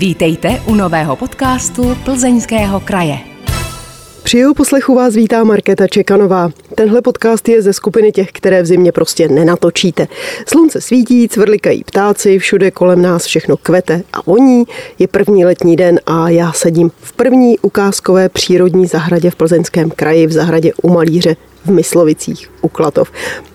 Vítejte 0.00 0.62
u 0.66 0.74
nového 0.74 1.16
podcastu 1.16 1.96
Plzeňského 2.04 2.80
kraje. 2.80 3.18
Při 4.22 4.38
jeho 4.38 4.54
poslechu 4.54 4.94
vás 4.94 5.14
vítá 5.14 5.44
Markéta 5.44 5.86
Čekanová. 5.86 6.50
Tenhle 6.74 7.02
podcast 7.02 7.48
je 7.48 7.62
ze 7.62 7.72
skupiny 7.72 8.12
těch, 8.12 8.32
které 8.32 8.62
v 8.62 8.66
zimě 8.66 8.92
prostě 8.92 9.28
nenatočíte. 9.28 10.08
Slunce 10.46 10.80
svítí, 10.80 11.28
cvrlikají 11.28 11.84
ptáci, 11.84 12.38
všude 12.38 12.70
kolem 12.70 13.02
nás 13.02 13.24
všechno 13.24 13.56
kvete 13.56 14.02
a 14.12 14.18
voní. 14.26 14.64
Je 14.98 15.08
první 15.08 15.44
letní 15.44 15.76
den 15.76 16.00
a 16.06 16.28
já 16.28 16.52
sedím 16.52 16.90
v 17.00 17.12
první 17.12 17.58
ukázkové 17.58 18.28
přírodní 18.28 18.86
zahradě 18.86 19.30
v 19.30 19.36
Plzeňském 19.36 19.90
kraji 19.90 20.26
v 20.26 20.32
zahradě 20.32 20.72
u 20.82 20.88
Malíře 20.88 21.36
v 21.64 21.70
Myslovicích 21.70 22.50
u 22.60 22.68
Klatov. 22.68 23.12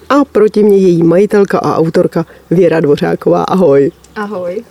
A 0.10 0.26
proti 0.26 0.64
mě 0.64 0.78
její 0.78 1.04
majitelka 1.04 1.60
a 1.60 1.78
autorka 1.78 2.26
Věra 2.52 2.80
Dvořáková. 2.80 3.44
Ahoj. 3.44 3.92
Ahoj. 4.16 4.64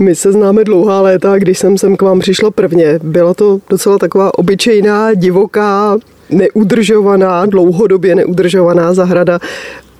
My 0.00 0.14
se 0.14 0.32
známe 0.32 0.64
dlouhá 0.64 1.00
léta, 1.00 1.38
když 1.38 1.58
jsem 1.58 1.78
sem 1.78 1.96
k 1.96 2.02
vám 2.02 2.20
přišla 2.20 2.50
prvně. 2.50 2.98
Byla 3.02 3.34
to 3.34 3.60
docela 3.70 3.98
taková 3.98 4.38
obyčejná, 4.38 5.14
divoká, 5.14 5.98
neudržovaná, 6.30 7.46
dlouhodobě 7.46 8.14
neudržovaná 8.14 8.94
zahrada. 8.94 9.38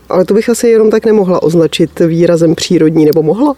Ale 0.08 0.24
to 0.24 0.34
bych 0.34 0.48
asi 0.48 0.68
jenom 0.68 0.90
tak 0.90 1.06
nemohla 1.06 1.42
označit 1.42 2.00
výrazem 2.00 2.54
přírodní, 2.54 3.04
nebo 3.04 3.22
mohla? 3.22 3.54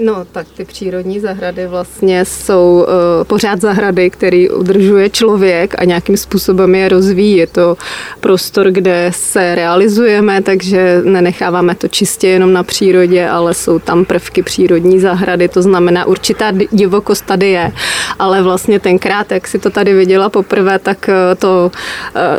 No, 0.00 0.24
tak 0.32 0.46
ty 0.56 0.64
přírodní 0.64 1.20
zahrady 1.20 1.66
vlastně 1.66 2.24
jsou 2.24 2.86
uh, 2.88 3.24
pořád 3.24 3.60
zahrady, 3.60 4.10
který 4.10 4.50
udržuje 4.50 5.10
člověk 5.10 5.74
a 5.78 5.84
nějakým 5.84 6.16
způsobem 6.16 6.74
je 6.74 6.88
rozvíjí. 6.88 7.36
Je 7.36 7.46
to 7.46 7.76
prostor, 8.20 8.70
kde 8.70 9.10
se 9.14 9.54
realizujeme, 9.54 10.42
takže 10.42 11.00
nenecháváme 11.04 11.74
to 11.74 11.88
čistě 11.88 12.28
jenom 12.28 12.52
na 12.52 12.62
přírodě, 12.62 13.28
ale 13.28 13.54
jsou 13.54 13.78
tam 13.78 14.04
prvky 14.04 14.42
přírodní 14.42 15.00
zahrady, 15.00 15.48
to 15.48 15.62
znamená 15.62 16.04
určitá 16.04 16.52
divokost 16.70 17.24
tady 17.24 17.48
je. 17.48 17.72
Ale 18.18 18.42
vlastně 18.42 18.80
tenkrát, 18.80 19.32
jak 19.32 19.48
si 19.48 19.58
to 19.58 19.70
tady 19.70 19.94
viděla 19.94 20.28
poprvé, 20.28 20.78
tak 20.78 21.08
eh, 21.08 21.34
to 21.34 21.70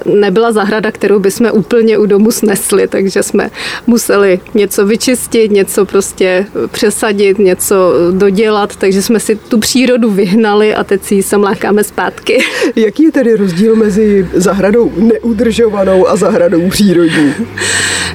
uh, 0.06 0.14
nebyla 0.16 0.52
zahrada, 0.52 0.91
kterou 0.91 1.19
bychom 1.19 1.50
úplně 1.53 1.97
u 1.97 2.06
domu 2.06 2.31
snesli, 2.31 2.88
takže 2.88 3.23
jsme 3.23 3.50
museli 3.88 4.39
něco 4.53 4.86
vyčistit, 4.86 5.52
něco 5.52 5.86
prostě 5.86 6.45
přesadit, 6.72 7.39
něco 7.50 7.94
dodělat, 8.11 8.75
takže 8.75 9.02
jsme 9.02 9.19
si 9.19 9.36
tu 9.36 9.59
přírodu 9.59 10.11
vyhnali 10.11 10.75
a 10.75 10.83
teď 10.83 11.03
si 11.03 11.16
ji 11.16 11.23
sem 11.23 11.44
lákáme 11.44 11.83
zpátky. 11.83 12.38
Jaký 12.75 13.03
je 13.03 13.11
tedy 13.11 13.36
rozdíl 13.36 13.75
mezi 13.75 14.28
zahradou 14.33 14.91
neudržovanou 14.97 16.08
a 16.08 16.16
zahradou 16.16 16.69
přírodní? 16.69 17.33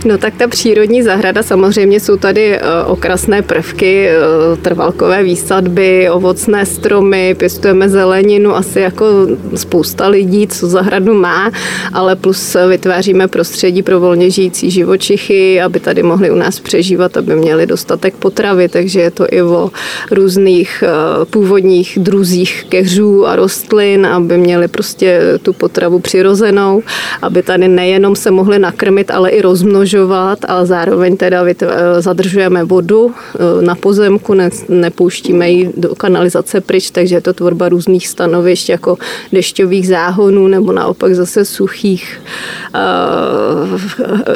No 0.04 0.18
tak 0.18 0.34
ta 0.36 0.48
přírodní 0.48 1.02
zahrada, 1.02 1.42
samozřejmě 1.42 2.00
jsou 2.00 2.16
tady 2.16 2.56
eh, 2.56 2.60
okrasné 2.86 3.42
prvky, 3.42 4.08
eh, 4.08 4.16
trvalkové 4.62 5.22
výsadby, 5.22 6.10
ovocné 6.10 6.66
stromy, 6.66 7.34
pěstujeme 7.34 7.88
zeleninu, 7.88 8.56
asi 8.56 8.80
jako 8.80 9.06
spousta 9.54 10.08
lidí, 10.08 10.46
co 10.46 10.66
zahradu 10.66 11.14
má, 11.14 11.50
ale 11.92 12.16
plus 12.16 12.56
vytváříme 12.68 13.28
prostředí 13.28 13.82
pro 13.82 14.00
volně 14.00 14.30
žijící 14.30 14.70
živočichy, 14.70 15.60
aby 15.60 15.80
tady 15.80 16.02
mohli 16.02 16.30
u 16.30 16.34
nás 16.34 16.60
přežívat, 16.60 17.16
aby 17.16 17.36
měli 17.36 17.66
dostatek 17.66 18.14
potravy, 18.14 18.68
takže 18.68 19.00
je 19.00 19.10
to 19.10 19.23
i 19.30 19.42
o 19.42 19.70
různých 20.10 20.84
eh, 20.86 21.24
původních 21.24 21.98
druzích 22.00 22.66
keřů 22.68 23.26
a 23.26 23.36
rostlin, 23.36 24.06
aby 24.06 24.38
měli 24.38 24.68
prostě 24.68 25.20
tu 25.42 25.52
potravu 25.52 25.98
přirozenou, 25.98 26.82
aby 27.22 27.42
tady 27.42 27.68
nejenom 27.68 28.16
se 28.16 28.30
mohli 28.30 28.58
nakrmit, 28.58 29.10
ale 29.10 29.30
i 29.30 29.42
rozmnožovat 29.42 30.38
a 30.48 30.64
zároveň 30.64 31.16
teda 31.16 31.44
eh, 31.46 31.56
zadržujeme 31.98 32.64
vodu 32.64 33.12
eh, 33.14 33.62
na 33.62 33.74
pozemku, 33.74 34.34
ne, 34.34 34.50
nepouštíme 34.68 35.50
ji 35.50 35.70
do 35.76 35.94
kanalizace 35.94 36.60
pryč, 36.60 36.90
takže 36.90 37.14
je 37.14 37.20
to 37.20 37.32
tvorba 37.32 37.68
různých 37.68 38.08
stanovišť 38.08 38.68
jako 38.68 38.98
dešťových 39.32 39.88
záhonů 39.88 40.48
nebo 40.48 40.72
naopak 40.72 41.14
zase 41.14 41.44
suchých 41.44 42.20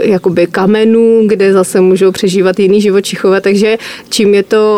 jakoby 0.01 0.47
kamenů, 0.47 1.23
kde 1.27 1.53
zase 1.53 1.81
můžou 1.81 2.13
přežívat 2.13 2.59
jiný 2.59 2.81
živočichové, 2.81 3.41
takže 3.41 3.79
čím 4.09 4.35
je 4.35 4.43
to 4.43 4.78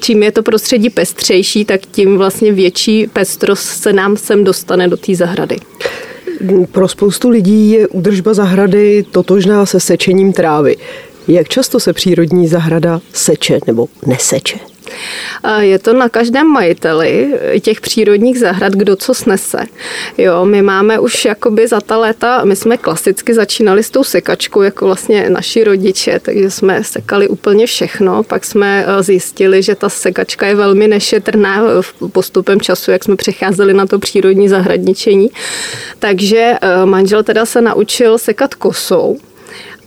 čím 0.00 0.22
je 0.22 0.32
to 0.32 0.42
prostředí 0.42 0.90
pestřejší, 0.90 1.64
tak 1.64 1.80
tím 1.80 2.18
vlastně 2.18 2.52
větší 2.52 3.06
pestrost 3.06 3.62
se 3.62 3.92
nám 3.92 4.16
sem 4.16 4.44
dostane 4.44 4.88
do 4.88 4.96
té 4.96 5.14
zahrady. 5.14 5.56
Pro 6.72 6.88
spoustu 6.88 7.28
lidí 7.28 7.70
je 7.70 7.88
údržba 7.88 8.34
zahrady 8.34 9.04
totožná 9.10 9.66
se 9.66 9.80
sečením 9.80 10.32
trávy. 10.32 10.76
Jak 11.28 11.48
často 11.48 11.80
se 11.80 11.92
přírodní 11.92 12.48
zahrada 12.48 13.00
seče 13.12 13.58
nebo 13.66 13.88
neseče? 14.06 14.58
Je 15.58 15.78
to 15.78 15.92
na 15.92 16.08
každém 16.08 16.46
majiteli 16.46 17.34
těch 17.60 17.80
přírodních 17.80 18.38
zahrad, 18.38 18.72
kdo 18.72 18.96
co 18.96 19.14
snese. 19.14 19.58
Jo, 20.18 20.44
my 20.44 20.62
máme 20.62 20.98
už 20.98 21.24
jakoby 21.24 21.68
za 21.68 21.80
ta 21.80 21.96
léta, 21.96 22.44
my 22.44 22.56
jsme 22.56 22.76
klasicky 22.76 23.34
začínali 23.34 23.82
s 23.82 23.90
tou 23.90 24.04
sekačkou, 24.04 24.62
jako 24.62 24.86
vlastně 24.86 25.30
naši 25.30 25.64
rodiče, 25.64 26.20
takže 26.20 26.50
jsme 26.50 26.84
sekali 26.84 27.28
úplně 27.28 27.66
všechno. 27.66 28.22
Pak 28.22 28.44
jsme 28.44 28.86
eh, 28.86 29.02
zjistili, 29.02 29.62
že 29.62 29.74
ta 29.74 29.88
sekačka 29.88 30.46
je 30.46 30.54
velmi 30.54 30.88
nešetrná 30.88 31.62
postupem 32.12 32.60
času, 32.60 32.90
jak 32.90 33.04
jsme 33.04 33.16
přecházeli 33.16 33.74
na 33.74 33.86
to 33.86 33.98
přírodní 33.98 34.48
zahradničení. 34.48 35.30
Takže 35.98 36.54
eh, 36.60 36.86
manžel 36.86 37.22
teda 37.22 37.46
se 37.46 37.60
naučil 37.60 38.18
sekat 38.18 38.54
kosou, 38.54 39.18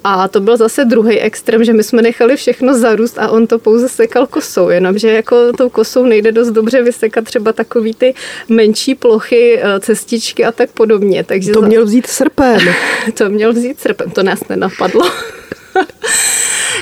a 0.03 0.28
to 0.28 0.40
byl 0.40 0.58
zase 0.58 0.85
druhý 0.85 1.19
extrém, 1.19 1.63
že 1.63 1.74
my 1.74 1.84
jsme 1.84 2.02
nechali 2.02 2.35
všechno 2.35 2.80
zarůst 2.80 3.19
a 3.19 3.30
on 3.30 3.47
to 3.47 3.59
pouze 3.59 3.90
sekal 3.90 4.28
kosou, 4.28 4.69
jenomže 4.69 5.12
jako 5.12 5.53
tou 5.53 5.69
kosou 5.69 6.06
nejde 6.06 6.31
dost 6.31 6.52
dobře 6.52 6.81
vysekat 6.81 7.25
třeba 7.25 7.53
takový 7.53 7.94
ty 7.94 8.13
menší 8.50 8.96
plochy, 8.96 9.59
eh, 9.62 9.80
cestičky 9.80 10.46
a 10.46 10.52
tak 10.52 10.69
podobně. 10.69 11.24
Takže 11.24 11.52
to 11.52 11.62
měl 11.62 11.85
vzít 11.85 12.08
srpem. 12.08 12.62
to 13.13 13.30
měl 13.30 13.53
vzít 13.53 13.80
srpem, 13.80 14.12
to 14.12 14.24
nás 14.24 14.47
nenapadlo. 14.47 15.12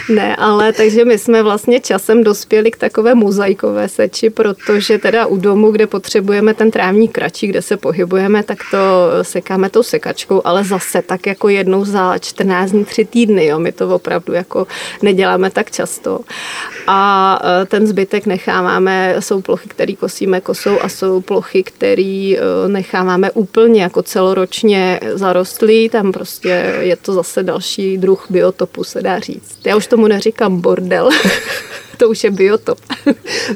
Ne, 0.10 0.36
ale 0.36 0.74
takže 0.74 1.06
my 1.06 1.18
jsme 1.18 1.44
vlastně 1.44 1.80
časem 1.80 2.24
dospěli 2.24 2.72
k 2.72 2.78
takové 2.78 3.16
mozaikové 3.16 3.90
seči, 3.90 4.30
protože 4.30 4.98
teda 4.98 5.26
u 5.26 5.38
domu, 5.38 5.72
kde 5.72 5.88
potřebujeme 5.88 6.54
ten 6.54 6.72
trávník 6.72 7.12
kratší, 7.12 7.48
kde 7.48 7.62
se 7.62 7.78
pohybujeme, 7.78 8.44
tak 8.44 8.58
to 8.72 8.78
sekáme 9.22 9.70
tou 9.70 9.84
sekačkou, 9.84 10.42
ale 10.46 10.64
zase 10.64 11.02
tak 11.02 11.28
jako 11.28 11.50
jednou 11.50 11.86
za 11.86 12.18
14 12.18 12.72
dní, 12.72 12.86
3 12.86 13.06
týdny, 13.06 13.46
jo, 13.46 13.60
my 13.60 13.72
to 13.72 13.96
opravdu 13.96 14.34
jako 14.34 14.68
neděláme 15.02 15.50
tak 15.50 15.72
často. 15.72 16.20
A 16.88 17.40
e, 17.62 17.66
ten 17.66 17.88
zbytek 17.88 18.26
necháváme, 18.26 19.16
jsou 19.20 19.42
plochy, 19.42 19.70
které 19.70 19.94
kosíme 19.94 20.42
kosou 20.42 20.82
a 20.82 20.90
jsou 20.90 21.22
plochy, 21.22 21.64
které 21.64 22.36
e, 22.38 22.38
necháváme 22.68 23.32
úplně 23.32 23.82
jako 23.82 24.02
celoročně 24.02 25.00
zarostlý, 25.14 25.90
tam 25.90 26.12
prostě 26.12 26.76
je 26.80 26.96
to 26.96 27.14
zase 27.14 27.44
další 27.44 27.98
druh 27.98 28.26
biotopu, 28.30 28.84
se 28.84 29.02
dá 29.02 29.20
říct. 29.20 29.60
Já 29.66 29.76
už 29.76 29.88
tomu 29.96 30.08
neříkám 30.08 30.62
bordel, 30.62 31.10
to 31.98 32.10
už 32.10 32.24
je 32.24 32.32
biotop. 32.32 32.78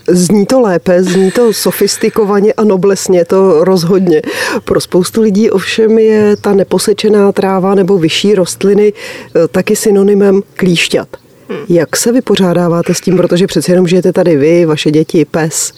Zní 0.07 0.45
to 0.45 0.61
lépe, 0.61 1.03
zní 1.03 1.31
to 1.31 1.53
sofistikovaně 1.53 2.53
a 2.53 2.63
noblesně, 2.63 3.25
to 3.25 3.63
rozhodně. 3.63 4.21
Pro 4.65 4.81
spoustu 4.81 5.21
lidí 5.21 5.49
ovšem 5.49 5.99
je 5.99 6.35
ta 6.37 6.53
neposečená 6.53 7.31
tráva 7.31 7.75
nebo 7.75 7.97
vyšší 7.97 8.35
rostliny 8.35 8.93
eh, 8.93 9.47
taky 9.47 9.75
synonymem 9.75 10.41
klíšťat. 10.55 11.07
Hmm. 11.49 11.59
Jak 11.69 11.97
se 11.97 12.11
vypořádáváte 12.11 12.93
s 12.93 13.01
tím, 13.01 13.17
protože 13.17 13.47
přeci 13.47 13.71
jenom 13.71 13.87
žijete 13.87 14.13
tady 14.13 14.37
vy, 14.37 14.65
vaše 14.65 14.91
děti, 14.91 15.25
pes? 15.25 15.73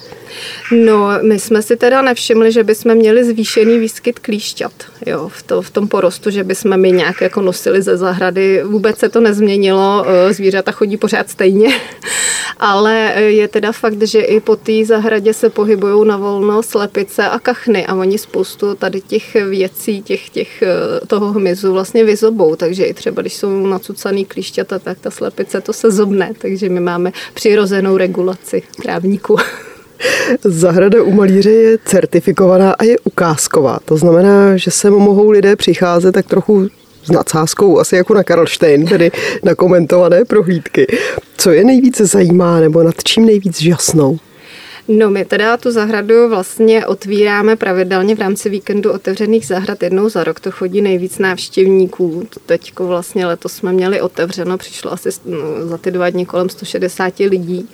No, 0.72 1.10
my 1.22 1.40
jsme 1.40 1.62
si 1.62 1.78
teda 1.78 2.02
nevšimli, 2.02 2.52
že 2.52 2.64
bychom 2.64 2.96
měli 2.96 3.24
zvýšený 3.24 3.80
výskyt 3.80 4.20
klíšťat 4.20 4.72
jo, 5.06 5.30
v, 5.30 5.44
to, 5.44 5.62
v 5.62 5.70
tom 5.70 5.88
porostu, 5.88 6.30
že 6.30 6.44
bychom 6.44 6.78
my 6.78 6.92
nějak 6.92 7.22
jako 7.22 7.42
nosili 7.42 7.82
ze 7.82 7.98
zahrady. 7.98 8.64
Vůbec 8.64 8.98
se 8.98 9.10
to 9.10 9.20
nezměnilo, 9.20 10.06
eh, 10.08 10.34
zvířata 10.34 10.72
chodí 10.72 10.98
pořád 10.98 11.30
stejně, 11.30 11.70
ale 12.60 13.14
eh, 13.16 13.22
je 13.22 13.48
teda 13.48 13.72
fakt, 13.72 14.02
že 14.02 14.20
i 14.20 14.40
po 14.40 14.56
té 14.56 14.86
zahradě 14.86 15.34
se 15.34 15.50
pohybují 15.50 16.08
na 16.08 16.18
volno 16.18 16.64
slepice 16.64 17.30
a 17.30 17.40
kachny 17.40 17.86
a 17.86 17.96
oni 17.96 18.18
spoustu 18.18 18.76
tady 18.76 19.02
těch 19.02 19.34
věcí, 19.34 20.02
těch, 20.02 20.30
těch, 20.30 20.62
eh, 20.62 21.06
toho 21.08 21.32
hmyzu 21.32 21.74
vlastně 21.74 22.04
vyzobou, 22.04 22.56
takže 22.56 22.86
i 22.86 22.94
třeba, 22.94 23.22
když 23.22 23.34
jsou 23.34 23.68
nacucaný 23.68 24.26
klíšťata, 24.26 24.80
tak 24.80 25.00
ta 25.00 25.12
slepice 25.12 25.62
to 25.62 25.74
se 25.74 25.92
zobne, 25.92 26.32
takže 26.38 26.70
my 26.70 26.80
máme 26.80 27.12
přirozenou 27.34 27.98
regulaci 27.98 28.64
trávníku. 28.82 29.38
Zahrada 30.44 31.04
u 31.04 31.12
malíře 31.12 31.52
je 31.52 31.78
certifikovaná 31.86 32.72
a 32.72 32.84
je 32.84 33.00
ukázková. 33.00 33.80
To 33.86 33.98
znamená, 33.98 34.58
že 34.58 34.72
se 34.72 34.90
mohou 34.90 35.30
lidé 35.30 35.56
přicházet 35.56 36.12
tak 36.12 36.26
trochu 36.26 36.68
s 37.04 37.12
nadsázkou, 37.12 37.80
asi 37.80 37.96
jako 37.96 38.14
na 38.14 38.24
Karlštejn, 38.24 38.86
tedy 38.86 39.12
na 39.44 39.56
komentované 39.56 40.26
prohlídky. 40.26 40.88
Co 41.38 41.52
je 41.52 41.64
nejvíce 41.64 42.06
zajímá 42.06 42.60
nebo 42.60 42.84
nad 42.84 42.96
čím 43.04 43.26
nejvíc 43.26 43.62
žasnou? 43.62 44.18
No 44.94 45.10
my 45.10 45.26
teda 45.26 45.58
tu 45.58 45.72
zahradu 45.72 46.30
vlastně 46.30 46.86
otvíráme 46.86 47.56
pravidelně 47.56 48.16
v 48.16 48.20
rámci 48.20 48.50
víkendu 48.50 48.92
otevřených 48.92 49.48
zahrad 49.48 49.84
jednou 49.84 50.10
za 50.10 50.24
rok. 50.24 50.40
To 50.40 50.52
chodí 50.52 50.82
nejvíc 50.82 51.20
návštěvníků. 51.20 52.28
Teďko 52.46 52.88
vlastně 52.88 53.26
letos 53.26 53.54
jsme 53.54 53.74
měli 53.74 54.02
otevřeno, 54.02 54.58
přišlo 54.58 54.94
asi 54.94 55.10
no, 55.26 55.38
za 55.68 55.78
ty 55.78 55.92
dva 55.92 56.10
dny 56.10 56.26
kolem 56.26 56.50
160 56.50 57.20
lidí. 57.20 57.70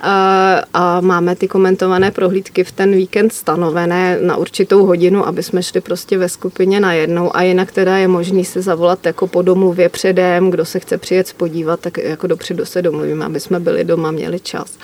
A, 0.00 0.62
a 0.74 1.00
máme 1.00 1.36
ty 1.36 1.48
komentované 1.48 2.10
prohlídky 2.10 2.64
v 2.64 2.72
ten 2.72 2.92
víkend 2.92 3.32
stanovené 3.32 4.18
na 4.20 4.36
určitou 4.36 4.86
hodinu, 4.86 5.26
aby 5.26 5.42
jsme 5.42 5.62
šli 5.62 5.80
prostě 5.80 6.18
ve 6.18 6.28
skupině 6.28 6.80
na 6.80 6.92
jednou 6.92 7.36
a 7.36 7.42
jinak 7.42 7.72
teda 7.72 7.96
je 7.96 8.08
možný 8.08 8.44
se 8.44 8.62
zavolat 8.62 9.06
jako 9.06 9.26
po 9.26 9.42
domluvě 9.42 9.88
předem, 9.88 10.50
kdo 10.50 10.64
se 10.64 10.80
chce 10.80 10.98
přijet 10.98 11.32
podívat, 11.32 11.80
tak 11.80 11.98
jako 11.98 12.26
dopředu 12.26 12.64
se 12.64 12.82
domluvíme, 12.82 13.24
aby 13.24 13.40
jsme 13.40 13.60
byli 13.60 13.84
doma, 13.84 14.10
měli 14.10 14.40
čas. 14.40 14.78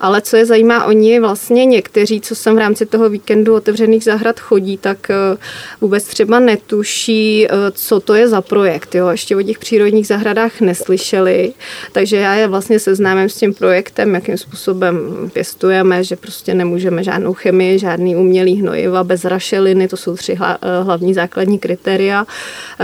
Ale 0.00 0.20
co 0.20 0.36
je 0.36 0.46
zajímá, 0.46 0.84
oni 1.02 1.20
vlastně 1.20 1.64
někteří, 1.64 2.20
co 2.20 2.34
sem 2.34 2.54
v 2.54 2.58
rámci 2.58 2.86
toho 2.86 3.10
víkendu 3.10 3.54
otevřených 3.54 4.04
zahrad 4.04 4.40
chodí, 4.40 4.76
tak 4.76 5.10
eh, 5.10 5.36
vůbec 5.80 6.04
třeba 6.04 6.38
netuší, 6.38 7.46
eh, 7.46 7.50
co 7.72 8.00
to 8.00 8.14
je 8.14 8.28
za 8.28 8.40
projekt. 8.40 8.94
Jo? 8.94 9.08
Ještě 9.08 9.36
o 9.36 9.42
těch 9.42 9.58
přírodních 9.58 10.06
zahradách 10.06 10.60
neslyšeli, 10.60 11.52
takže 11.92 12.16
já 12.16 12.34
je 12.34 12.46
vlastně 12.46 12.78
seznámím 12.78 13.28
s 13.28 13.36
tím 13.36 13.54
projektem, 13.54 14.14
jakým 14.14 14.38
způsobem 14.38 14.96
pěstujeme, 15.32 16.04
že 16.04 16.16
prostě 16.16 16.54
nemůžeme 16.54 17.04
žádnou 17.04 17.34
chemii, 17.34 17.78
žádný 17.78 18.16
umělý 18.16 18.60
hnojiva 18.60 19.04
bez 19.04 19.24
rašeliny, 19.24 19.88
to 19.88 19.96
jsou 19.96 20.16
tři 20.16 20.38
eh, 20.40 20.82
hlavní 20.82 21.14
základní 21.14 21.58
kritéria, 21.58 22.26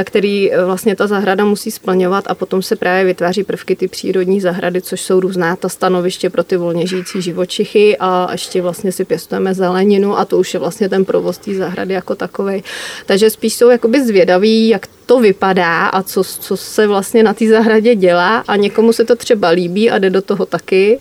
který 0.04 0.50
vlastně 0.66 0.96
ta 0.96 1.06
zahrada 1.06 1.44
musí 1.44 1.70
splňovat 1.70 2.24
a 2.26 2.34
potom 2.34 2.62
se 2.62 2.76
právě 2.76 3.04
vytváří 3.04 3.44
prvky 3.44 3.76
ty 3.76 3.88
přírodní 3.88 4.40
zahrady, 4.40 4.82
což 4.82 5.00
jsou 5.00 5.20
různá 5.20 5.56
ta 5.56 5.68
stanoviště 5.68 6.30
pro 6.30 6.44
ty 6.44 6.56
volně 6.56 6.86
žijící 6.86 7.22
živočichy 7.22 7.97
a 8.00 8.28
ještě 8.32 8.62
vlastně 8.62 8.92
si 8.92 9.04
pěstujeme 9.04 9.54
zeleninu 9.54 10.18
a 10.18 10.24
to 10.24 10.38
už 10.38 10.54
je 10.54 10.60
vlastně 10.60 10.88
ten 10.88 11.04
provoz 11.04 11.38
té 11.38 11.54
zahrady 11.54 11.94
jako 11.94 12.14
takový. 12.14 12.64
Takže 13.06 13.30
spíš 13.30 13.54
jsou 13.54 13.68
jakoby 13.68 14.06
zvědaví, 14.06 14.68
jak 14.68 14.86
to 15.06 15.20
vypadá 15.20 15.86
a 15.86 16.02
co, 16.02 16.24
co 16.24 16.56
se 16.56 16.86
vlastně 16.86 17.22
na 17.22 17.34
té 17.34 17.48
zahradě 17.48 17.94
dělá 17.94 18.44
a 18.48 18.56
někomu 18.56 18.92
se 18.92 19.04
to 19.04 19.16
třeba 19.16 19.48
líbí 19.48 19.90
a 19.90 19.98
jde 19.98 20.10
do 20.10 20.22
toho 20.22 20.46
taky 20.46 20.98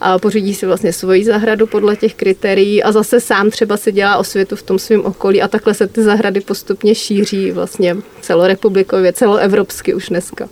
a 0.00 0.18
pořídí 0.18 0.54
si 0.54 0.66
vlastně 0.66 0.92
svoji 0.92 1.24
zahradu 1.24 1.66
podle 1.66 1.96
těch 1.96 2.14
kritérií 2.14 2.82
a 2.82 2.92
zase 2.92 3.20
sám 3.20 3.50
třeba 3.50 3.76
si 3.76 3.92
dělá 3.92 4.16
osvětu 4.16 4.56
v 4.56 4.62
tom 4.62 4.78
svém 4.78 5.04
okolí 5.04 5.42
a 5.42 5.48
takhle 5.48 5.74
se 5.74 5.86
ty 5.86 6.02
zahrady 6.02 6.40
postupně 6.40 6.94
šíří 6.94 7.50
vlastně 7.50 7.96
celorepublikově, 8.20 9.12
celoevropsky 9.12 9.94
už 9.94 10.08
dneska. 10.08 10.48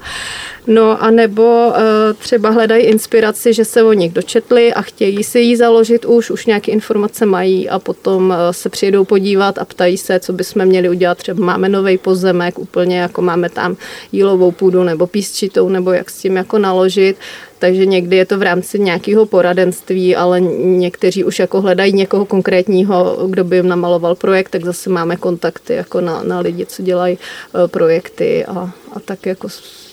No 0.66 1.02
a 1.02 1.10
nebo 1.10 1.66
uh, 1.69 1.75
třeba 2.19 2.50
hledají 2.50 2.84
inspiraci, 2.84 3.54
že 3.54 3.64
se 3.64 3.82
o 3.82 3.93
nich 3.93 4.12
dočetli 4.12 4.75
a 4.75 4.82
chtějí 4.82 5.25
si 5.25 5.38
ji 5.40 5.56
založit 5.56 6.04
už, 6.04 6.31
už 6.31 6.46
nějaké 6.46 6.72
informace 6.72 7.26
mají 7.26 7.69
a 7.69 7.78
potom 7.78 8.31
uh, 8.31 8.37
se 8.50 8.69
přijedou 8.69 9.04
podívat 9.04 9.58
a 9.58 9.64
ptají 9.64 9.98
se, 9.98 10.20
co 10.20 10.32
bychom 10.32 10.64
měli 10.64 10.88
udělat. 10.88 11.19
Třeba 11.19 11.44
máme 11.44 11.69
nový 11.69 11.98
pozemek, 11.98 12.58
úplně 12.58 12.98
jako 12.98 13.22
máme 13.22 13.48
tam 13.48 13.76
jílovou 14.12 14.50
půdu 14.52 14.84
nebo 14.84 15.06
písčitou, 15.06 15.69
nebo 15.69 15.93
jak 15.93 16.10
s 16.10 16.19
tím 16.19 16.37
jako 16.37 16.58
naložit. 16.58 17.16
Takže 17.58 17.87
někdy 17.87 18.17
je 18.17 18.26
to 18.26 18.38
v 18.38 18.43
rámci 18.43 18.79
nějakého 18.79 19.26
poradenství, 19.26 20.17
ale 20.17 20.41
někteří 20.41 21.25
už 21.25 21.38
jako 21.38 21.61
hledají 21.61 21.93
někoho 21.93 22.25
konkrétního, 22.25 23.26
kdo 23.31 23.44
by 23.44 23.56
jim 23.56 23.69
namaloval 23.69 24.14
projekt, 24.14 24.49
tak 24.49 24.64
zase 24.64 24.91
máme 24.91 25.17
kontakty 25.17 25.73
jako 25.73 26.00
na, 26.00 26.23
na 26.23 26.41
lidi, 26.41 26.67
co 26.67 26.82
dělají 26.82 27.19
uh, 27.55 27.67
projekty 27.67 28.44
a, 28.44 28.70
a 28.93 29.00
tak 29.05 29.26
jako 29.26 29.49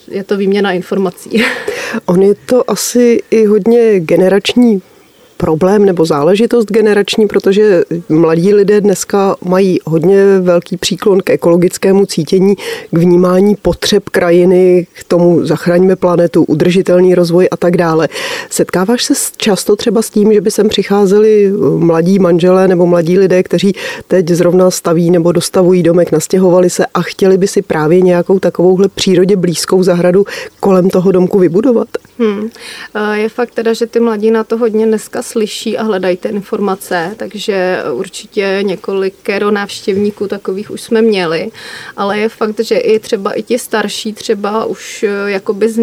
je 0.08 0.24
to 0.24 0.38
výměna 0.38 0.72
informací. 0.72 1.44
On 2.06 2.22
je 2.22 2.36
to 2.36 2.72
asi 2.72 3.24
i 3.32 3.46
hodně 3.46 4.00
generační 4.00 4.82
problém 5.44 5.86
nebo 5.86 6.06
záležitost 6.06 6.72
generační, 6.72 7.28
protože 7.28 7.84
mladí 8.10 8.54
lidé 8.54 8.82
dneska 8.82 9.36
mají 9.46 9.80
hodně 9.86 10.40
velký 10.40 10.78
příklon 10.78 11.20
k 11.22 11.30
ekologickému 11.30 12.06
cítění, 12.06 12.56
k 12.92 12.98
vnímání 12.98 13.56
potřeb 13.56 14.10
krajiny, 14.10 14.88
k 14.94 15.04
tomu 15.04 15.46
zachraňme 15.46 15.96
planetu, 15.96 16.44
udržitelný 16.44 17.16
rozvoj 17.16 17.48
a 17.52 17.58
tak 17.58 17.78
dále. 17.78 18.10
Setkáváš 18.50 19.04
se 19.04 19.14
často 19.38 19.76
třeba 19.76 20.02
s 20.02 20.10
tím, 20.10 20.34
že 20.34 20.42
by 20.42 20.52
sem 20.52 20.70
přicházeli 20.70 21.52
mladí 21.78 22.20
manželé 22.20 22.68
nebo 22.68 22.86
mladí 22.86 23.20
lidé, 23.20 23.44
kteří 23.44 23.74
teď 24.08 24.30
zrovna 24.30 24.72
staví 24.72 25.12
nebo 25.12 25.32
dostavují 25.32 25.84
domek, 25.84 26.12
nastěhovali 26.12 26.70
se 26.70 26.86
a 26.94 27.02
chtěli 27.02 27.38
by 27.38 27.48
si 27.48 27.62
právě 27.62 28.02
nějakou 28.02 28.40
takovouhle 28.40 28.88
přírodě 28.88 29.36
blízkou 29.36 29.84
zahradu 29.84 30.26
kolem 30.60 30.90
toho 30.90 31.12
domku 31.12 31.40
vybudovat? 31.40 31.88
Hmm. 32.20 32.50
Je 33.14 33.30
fakt 33.30 33.52
teda, 33.54 33.74
že 33.74 33.86
ty 33.88 34.00
mladí 34.00 34.32
na 34.32 34.44
to 34.44 34.58
hodně 34.58 34.86
dneska 34.86 35.22
slyší 35.34 35.78
a 35.78 35.84
hledají 35.84 36.18
ty 36.18 36.30
informace, 36.30 37.16
takže 37.18 37.84
určitě 37.92 38.60
několikero 38.62 39.52
návštěvníků 39.52 40.28
takových 40.28 40.72
už 40.72 40.82
jsme 40.82 41.02
měli, 41.02 41.50
ale 41.98 42.20
je 42.20 42.30
fakt, 42.30 42.60
že 42.60 42.78
i 42.78 43.00
třeba 43.00 43.34
i 43.34 43.44
ti 43.44 43.60
starší 43.60 44.14
třeba 44.14 44.66
už 44.66 45.04
eh, 45.04 45.32
jakoby 45.32 45.70
z, 45.70 45.78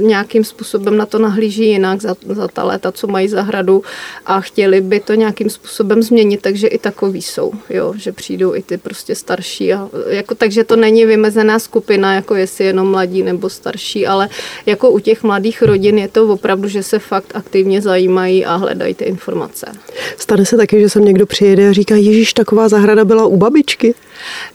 nějakým 0.00 0.44
způsobem 0.44 0.96
na 0.96 1.06
to 1.06 1.18
nahlíží 1.18 1.66
jinak 1.66 2.00
za, 2.00 2.14
za 2.28 2.48
ta 2.48 2.64
léta, 2.64 2.92
co 2.92 3.06
mají 3.06 3.28
zahradu 3.28 3.82
a 4.26 4.40
chtěli 4.40 4.80
by 4.80 5.00
to 5.00 5.14
nějakým 5.14 5.50
způsobem 5.50 6.02
změnit, 6.02 6.40
takže 6.42 6.66
i 6.66 6.78
takový 6.78 7.22
jsou, 7.22 7.52
jo, 7.70 7.94
že 7.96 8.12
přijdou 8.12 8.54
i 8.54 8.62
ty 8.62 8.78
prostě 8.78 9.14
starší. 9.14 9.72
A, 9.72 9.88
jako, 10.06 10.34
takže 10.34 10.64
to 10.64 10.76
není 10.76 11.06
vymezená 11.06 11.58
skupina, 11.58 12.14
jako 12.14 12.34
jestli 12.34 12.64
jenom 12.64 12.90
mladí 12.90 13.22
nebo 13.22 13.50
starší, 13.50 14.06
ale 14.06 14.28
jako 14.66 14.90
u 14.90 14.98
těch 14.98 15.22
mladých 15.22 15.62
rodin 15.62 15.98
je 15.98 16.08
to 16.08 16.28
opravdu, 16.28 16.68
že 16.68 16.82
se 16.82 16.98
fakt 16.98 17.32
aktivně 17.34 17.82
zajímají 17.82 18.44
a 18.44 18.54
hledají 18.56 18.81
hledají 18.82 18.94
ty 18.94 19.04
informace. 19.04 19.66
Stane 20.16 20.46
se 20.46 20.56
taky, 20.56 20.80
že 20.80 20.88
sem 20.88 21.04
někdo 21.04 21.26
přijede 21.26 21.68
a 21.68 21.72
říká, 21.72 21.96
Ježíš, 21.96 22.32
taková 22.32 22.68
zahrada 22.68 23.04
byla 23.04 23.26
u 23.26 23.36
babičky? 23.36 23.94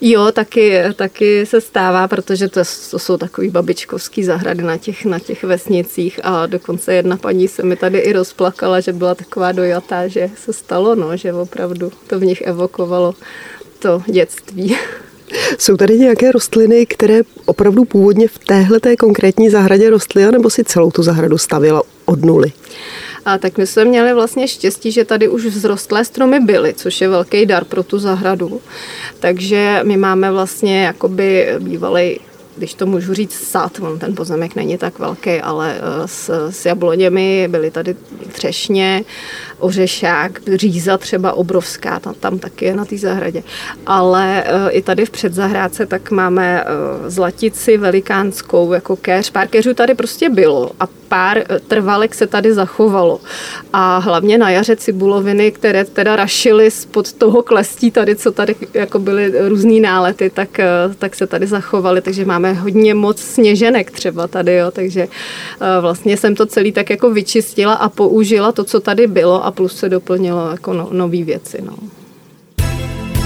Jo, 0.01 0.31
taky, 0.31 0.81
taky 0.95 1.45
se 1.45 1.61
stává, 1.61 2.07
protože 2.07 2.47
to, 2.47 2.61
to 2.91 2.99
jsou 2.99 3.17
takový 3.17 3.49
babičkovský 3.49 4.23
zahrady 4.23 4.63
na 4.63 4.77
těch, 4.77 5.05
na 5.05 5.19
těch 5.19 5.43
vesnicích 5.43 6.19
a 6.23 6.45
dokonce 6.45 6.93
jedna 6.93 7.17
paní 7.17 7.47
se 7.47 7.63
mi 7.63 7.75
tady 7.75 7.99
i 7.99 8.13
rozplakala, 8.13 8.79
že 8.79 8.93
byla 8.93 9.15
taková 9.15 9.51
dojatá, 9.51 10.07
že 10.07 10.29
se 10.35 10.53
stalo, 10.53 10.95
no, 10.95 11.17
že 11.17 11.33
opravdu 11.33 11.91
to 12.07 12.19
v 12.19 12.25
nich 12.25 12.41
evokovalo 12.41 13.15
to 13.79 14.03
dětství. 14.07 14.75
Jsou 15.57 15.77
tady 15.77 15.99
nějaké 15.99 16.31
rostliny, 16.31 16.85
které 16.85 17.21
opravdu 17.45 17.85
původně 17.85 18.27
v 18.27 18.39
téhle 18.39 18.79
konkrétní 18.99 19.49
zahradě 19.49 19.89
rostly, 19.89 20.25
anebo 20.25 20.49
si 20.49 20.63
celou 20.63 20.91
tu 20.91 21.03
zahradu 21.03 21.37
stavila 21.37 21.81
od 22.05 22.25
nuly? 22.25 22.51
A 23.27 23.37
tak 23.37 23.57
my 23.57 23.67
jsme 23.67 23.85
měli 23.85 24.13
vlastně 24.13 24.47
štěstí, 24.47 24.91
že 24.91 25.05
tady 25.05 25.27
už 25.27 25.45
vzrostlé 25.45 26.05
stromy 26.05 26.39
byly, 26.39 26.73
což 26.73 27.01
je 27.01 27.09
velký 27.09 27.45
dar 27.45 27.65
pro 27.65 27.83
tu 27.83 27.99
zahradu. 27.99 28.61
Takže 29.19 29.79
my 29.83 29.97
máme 29.97 30.31
vlastně 30.31 30.83
jakoby 30.83 31.47
bývalý 31.59 32.19
když 32.57 32.73
to 32.73 32.85
můžu 32.85 33.13
říct, 33.13 33.33
sad, 33.33 33.79
on 33.79 33.99
ten 33.99 34.15
pozemek 34.15 34.55
není 34.55 34.77
tak 34.77 34.99
velký, 34.99 35.41
ale 35.41 35.75
eh, 35.77 36.07
s, 36.07 36.49
s 36.49 36.65
jabloněmi 36.65 37.47
byly 37.51 37.71
tady 37.71 37.95
třešně, 38.31 39.03
ořešák, 39.59 40.39
říza 40.55 40.97
třeba 40.97 41.33
obrovská, 41.33 41.99
tam, 41.99 42.13
tam 42.13 42.39
taky 42.39 42.65
je 42.65 42.75
na 42.75 42.85
té 42.85 42.97
zahradě. 42.97 43.43
Ale 43.85 44.43
uh, 44.43 44.69
i 44.71 44.81
tady 44.81 45.05
v 45.05 45.09
předzahrádce 45.09 45.85
tak 45.85 46.11
máme 46.11 46.63
uh, 46.63 47.09
zlatici 47.09 47.77
velikánskou, 47.77 48.73
jako 48.73 48.95
keř. 48.95 49.29
Pár 49.29 49.47
keřů 49.47 49.73
tady 49.73 49.93
prostě 49.93 50.29
bylo 50.29 50.71
a 50.79 50.87
pár 51.07 51.43
trvalek 51.67 52.15
se 52.15 52.27
tady 52.27 52.53
zachovalo. 52.53 53.19
A 53.73 53.97
hlavně 53.97 54.37
na 54.37 54.49
jaře 54.49 54.75
cibuloviny, 54.75 55.51
které 55.51 55.85
teda 55.85 56.15
rašily 56.15 56.71
spod 56.71 57.13
toho 57.13 57.43
klestí 57.43 57.91
tady, 57.91 58.15
co 58.15 58.31
tady 58.31 58.55
jako 58.73 58.99
byly 58.99 59.49
různý 59.49 59.79
nálety, 59.79 60.29
tak, 60.29 60.49
tak 60.99 61.15
se 61.15 61.27
tady 61.27 61.47
zachovaly, 61.47 62.01
takže 62.01 62.25
máme 62.25 62.46
hodně 62.53 62.93
moc 62.93 63.21
sněženek 63.21 63.91
třeba 63.91 64.27
tady, 64.27 64.55
jo, 64.55 64.71
takže 64.71 65.07
vlastně 65.81 66.17
jsem 66.17 66.35
to 66.35 66.45
celý 66.45 66.71
tak 66.71 66.89
jako 66.89 67.09
vyčistila 67.09 67.73
a 67.73 67.89
použila 67.89 68.51
to, 68.51 68.63
co 68.63 68.79
tady 68.79 69.07
bylo 69.07 69.45
a 69.45 69.51
plus 69.51 69.75
se 69.75 69.89
doplnilo 69.89 70.51
jako 70.51 70.73
no, 70.73 70.89
nové 70.91 71.23
věci. 71.23 71.57
No. 71.65 71.73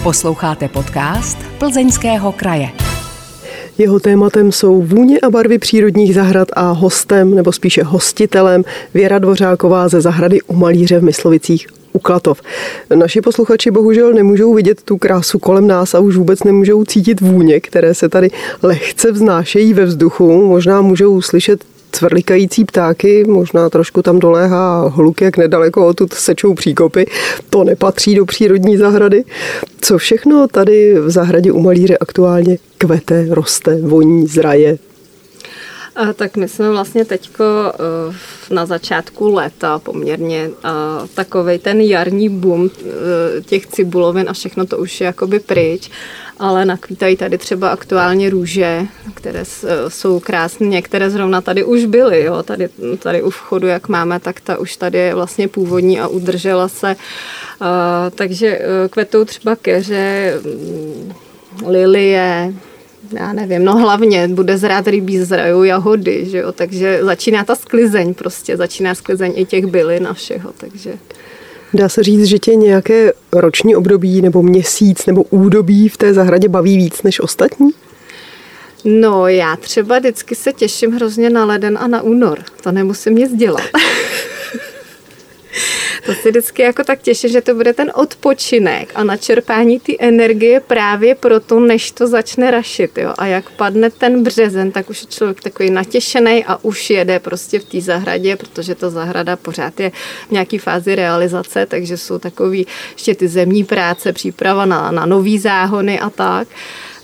Posloucháte 0.03 0.67
podcast 0.67 1.37
Plzeňského 1.57 2.31
kraje. 2.31 2.69
Jeho 3.77 3.99
tématem 3.99 4.51
jsou 4.51 4.81
vůně 4.81 5.19
a 5.19 5.29
barvy 5.29 5.57
přírodních 5.57 6.15
zahrad 6.15 6.47
a 6.53 6.71
hostem, 6.71 7.35
nebo 7.35 7.51
spíše 7.51 7.83
hostitelem, 7.83 8.63
Věra 8.93 9.19
Dvořáková 9.19 9.87
ze 9.87 10.01
zahrady 10.01 10.41
u 10.41 10.55
Malíře 10.55 10.99
v 10.99 11.03
Myslovicích 11.03 11.67
u 11.93 11.99
Klatov. 11.99 12.41
Naši 12.95 13.21
posluchači 13.21 13.71
bohužel 13.71 14.13
nemůžou 14.13 14.53
vidět 14.53 14.81
tu 14.81 14.97
krásu 14.97 15.39
kolem 15.39 15.67
nás 15.67 15.93
a 15.95 15.99
už 15.99 16.17
vůbec 16.17 16.43
nemůžou 16.43 16.85
cítit 16.85 17.21
vůně, 17.21 17.59
které 17.59 17.93
se 17.93 18.09
tady 18.09 18.29
lehce 18.63 19.11
vznášejí 19.11 19.73
ve 19.73 19.85
vzduchu. 19.85 20.47
Možná 20.47 20.81
můžou 20.81 21.21
slyšet 21.21 21.63
cvrlikající 21.91 22.65
ptáky, 22.65 23.23
možná 23.27 23.69
trošku 23.69 24.01
tam 24.01 24.19
doléhá 24.19 24.87
hluk, 24.87 25.21
jak 25.21 25.37
nedaleko 25.37 25.87
odtud 25.87 26.13
sečou 26.13 26.53
příkopy. 26.53 27.05
To 27.49 27.63
nepatří 27.63 28.15
do 28.15 28.25
přírodní 28.25 28.77
zahrady. 28.77 29.23
Co 29.81 29.97
všechno 29.97 30.47
tady 30.47 30.99
v 30.99 31.09
zahradě 31.09 31.51
u 31.51 31.59
Malíře 31.61 31.97
aktuálně 31.97 32.57
kvete, 32.77 33.25
roste, 33.29 33.77
voní, 33.81 34.27
zraje? 34.27 34.77
Tak 36.15 36.37
my 36.37 36.47
jsme 36.47 36.69
vlastně 36.69 37.05
teďko 37.05 37.43
uh, 37.43 38.15
na 38.55 38.65
začátku 38.65 39.33
léta 39.33 39.79
poměrně 39.79 40.49
uh, 40.49 41.07
takovej 41.15 41.59
ten 41.59 41.81
jarní 41.81 42.29
boom 42.29 42.61
uh, 42.61 42.69
těch 43.45 43.67
cibulovin 43.67 44.29
a 44.29 44.33
všechno 44.33 44.65
to 44.65 44.77
už 44.77 45.01
je 45.01 45.05
jakoby 45.05 45.39
pryč 45.39 45.89
ale 46.41 46.65
nakvítají 46.65 47.17
tady 47.17 47.37
třeba 47.37 47.69
aktuálně 47.69 48.29
růže, 48.29 48.87
které 49.13 49.43
jsou 49.87 50.19
krásné, 50.19 50.67
některé 50.67 51.09
zrovna 51.09 51.41
tady 51.41 51.63
už 51.63 51.85
byly, 51.85 52.23
jo, 52.23 52.43
tady, 52.43 52.69
tady 52.99 53.23
u 53.23 53.29
vchodu, 53.29 53.67
jak 53.67 53.87
máme, 53.87 54.19
tak 54.19 54.41
ta 54.41 54.57
už 54.57 54.77
tady 54.77 54.97
je 54.97 55.15
vlastně 55.15 55.47
původní 55.47 55.99
a 55.99 56.07
udržela 56.07 56.67
se, 56.67 56.95
takže 58.15 58.59
kvetou 58.89 59.25
třeba 59.25 59.55
keře, 59.55 60.33
mm, 60.43 61.13
lilie, 61.67 62.53
já 63.11 63.33
nevím, 63.33 63.65
no 63.65 63.77
hlavně 63.77 64.27
bude 64.27 64.57
zrát 64.57 64.87
rybí, 64.87 65.17
zrajou 65.19 65.63
jahody, 65.63 66.25
že 66.29 66.37
jo, 66.37 66.51
takže 66.51 66.99
začíná 67.01 67.43
ta 67.43 67.55
sklizeň 67.55 68.13
prostě, 68.13 68.57
začíná 68.57 68.95
sklizeň 68.95 69.33
i 69.35 69.45
těch 69.45 69.65
bylin 69.65 70.07
a 70.07 70.13
všeho, 70.13 70.51
takže... 70.57 70.93
Dá 71.73 71.89
se 71.89 72.03
říct, 72.03 72.23
že 72.23 72.39
tě 72.39 72.55
nějaké 72.55 73.13
roční 73.31 73.75
období 73.75 74.21
nebo 74.21 74.43
měsíc 74.43 75.05
nebo 75.05 75.23
údobí 75.23 75.89
v 75.89 75.97
té 75.97 76.13
zahradě 76.13 76.49
baví 76.49 76.77
víc 76.77 77.03
než 77.03 77.19
ostatní? 77.19 77.69
No, 78.85 79.27
já 79.27 79.55
třeba 79.55 79.99
vždycky 79.99 80.35
se 80.35 80.53
těším 80.53 80.91
hrozně 80.91 81.29
na 81.29 81.45
leden 81.45 81.77
a 81.81 81.87
na 81.87 82.01
únor. 82.01 82.39
To 82.63 82.71
nemusím 82.71 83.15
nic 83.15 83.33
dělat. 83.33 83.63
To 86.05 86.13
si 86.13 86.29
vždycky 86.29 86.61
jako 86.61 86.83
tak 86.83 87.01
těším, 87.01 87.29
že 87.29 87.41
to 87.41 87.55
bude 87.55 87.73
ten 87.73 87.91
odpočinek 87.95 88.91
a 88.95 89.03
načerpání 89.03 89.79
ty 89.79 89.97
energie 89.99 90.59
právě 90.59 91.15
proto, 91.15 91.59
než 91.59 91.91
to 91.91 92.07
začne 92.07 92.51
rašit. 92.51 92.97
Jo? 92.97 93.13
A 93.17 93.25
jak 93.25 93.49
padne 93.49 93.89
ten 93.89 94.23
březen, 94.23 94.71
tak 94.71 94.89
už 94.89 95.01
je 95.01 95.07
člověk 95.07 95.41
takový 95.41 95.69
natěšený 95.69 96.45
a 96.45 96.57
už 96.61 96.89
jede 96.89 97.19
prostě 97.19 97.59
v 97.59 97.65
té 97.65 97.81
zahradě, 97.81 98.35
protože 98.35 98.75
ta 98.75 98.89
zahrada 98.89 99.35
pořád 99.35 99.79
je 99.79 99.91
v 100.27 100.31
nějaké 100.31 100.59
fázi 100.59 100.95
realizace, 100.95 101.65
takže 101.65 101.97
jsou 101.97 102.19
takový 102.19 102.67
ještě 102.93 103.15
ty 103.15 103.27
zemní 103.27 103.63
práce, 103.63 104.13
příprava 104.13 104.65
na, 104.65 104.91
na 104.91 105.05
nový 105.05 105.39
záhony 105.39 105.99
a 105.99 106.09
tak. 106.09 106.47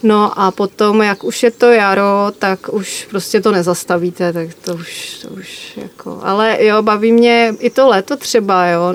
No 0.03 0.39
a 0.39 0.51
potom, 0.51 1.01
jak 1.01 1.23
už 1.23 1.43
je 1.43 1.51
to 1.51 1.65
jaro, 1.71 2.31
tak 2.39 2.73
už 2.73 3.07
prostě 3.09 3.41
to 3.41 3.51
nezastavíte, 3.51 4.33
tak 4.33 4.53
to 4.53 4.73
už, 4.73 5.19
to 5.21 5.27
už 5.29 5.77
jako, 5.77 6.19
ale 6.21 6.57
jo, 6.65 6.81
baví 6.81 7.11
mě 7.11 7.53
i 7.59 7.69
to 7.69 7.87
léto 7.87 8.17
třeba, 8.17 8.67
jo, 8.67 8.93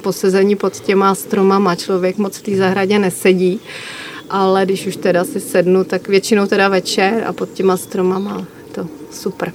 posezení 0.00 0.56
pod 0.56 0.80
těma 0.80 1.14
stromama, 1.14 1.74
člověk 1.74 2.18
moc 2.18 2.38
v 2.38 2.42
té 2.42 2.56
zahradě 2.56 2.98
nesedí, 2.98 3.60
ale 4.30 4.64
když 4.64 4.86
už 4.86 4.96
teda 4.96 5.24
si 5.24 5.40
sednu, 5.40 5.84
tak 5.84 6.08
většinou 6.08 6.46
teda 6.46 6.68
večer 6.68 7.24
a 7.26 7.32
pod 7.32 7.52
těma 7.52 7.76
stromama 7.76 8.46
super. 9.10 9.52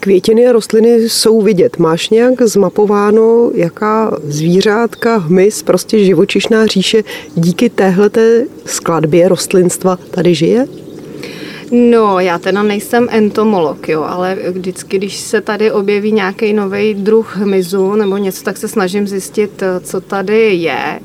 Květiny 0.00 0.46
a 0.46 0.52
rostliny 0.52 1.08
jsou 1.08 1.42
vidět. 1.42 1.78
Máš 1.78 2.10
nějak 2.10 2.42
zmapováno, 2.42 3.50
jaká 3.54 4.18
zvířátka, 4.24 5.16
hmyz, 5.16 5.62
prostě 5.62 6.04
živočišná 6.04 6.66
říše 6.66 7.04
díky 7.34 7.70
téhleté 7.70 8.44
skladbě 8.66 9.28
rostlinstva 9.28 9.98
tady 10.10 10.34
žije? 10.34 10.66
No, 11.70 12.20
já 12.20 12.38
teda 12.38 12.62
nejsem 12.62 13.08
entomolog, 13.10 13.88
jo, 13.88 14.02
ale 14.02 14.38
vždycky, 14.50 14.98
když 14.98 15.16
se 15.16 15.40
tady 15.40 15.72
objeví 15.72 16.12
nějaký 16.12 16.52
nový 16.52 16.94
druh 16.94 17.36
hmyzu 17.36 17.94
nebo 17.94 18.16
něco, 18.16 18.44
tak 18.44 18.56
se 18.56 18.68
snažím 18.68 19.08
zjistit, 19.08 19.62
co 19.82 20.00
tady 20.00 20.54
je. 20.54 21.00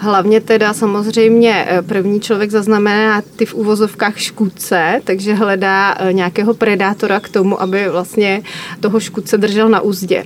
Hlavně 0.00 0.40
teda 0.40 0.74
samozřejmě 0.74 1.66
eh, 1.68 1.82
první 1.82 2.20
člověk 2.20 2.50
zaznamená 2.50 3.22
ty 3.36 3.46
v 3.46 3.54
úvozovkách 3.54 4.18
škůdce, 4.18 5.00
takže 5.04 5.34
hledá 5.34 5.96
eh, 5.98 6.12
nějakého 6.12 6.54
predátora 6.54 7.20
k 7.20 7.28
tomu, 7.28 7.62
aby 7.62 7.88
vlastně 7.88 8.42
toho 8.80 9.00
škůdce 9.00 9.38
držel 9.38 9.68
na 9.68 9.80
úzdě. 9.80 10.24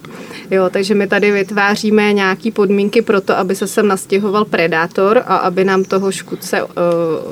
Jo, 0.50 0.71
takže 0.71 0.95
my 0.95 1.07
tady 1.07 1.31
vytváříme 1.31 2.12
nějaké 2.12 2.50
podmínky 2.50 3.02
pro 3.02 3.21
to, 3.21 3.38
aby 3.38 3.55
se 3.57 3.67
sem 3.67 3.88
nastěhoval 3.88 4.45
predátor 4.45 5.23
a 5.26 5.37
aby 5.37 5.64
nám 5.64 5.85
toho 5.85 6.12
škůdce 6.12 6.62
uh, 6.62 6.69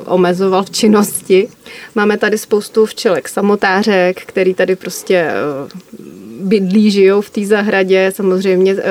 omezoval 0.05 0.63
v 0.63 0.69
činnosti. 0.69 1.47
Máme 1.95 2.17
tady 2.17 2.37
spoustu 2.37 2.85
včelek 2.85 3.29
samotářek, 3.29 4.21
který 4.25 4.53
tady 4.53 4.75
prostě 4.75 5.31
uh, 6.01 6.10
bydlí, 6.41 6.91
žijou 6.91 7.21
v 7.21 7.29
té 7.29 7.45
zahradě, 7.45 8.11
samozřejmě 8.15 8.75
eh, 8.77 8.83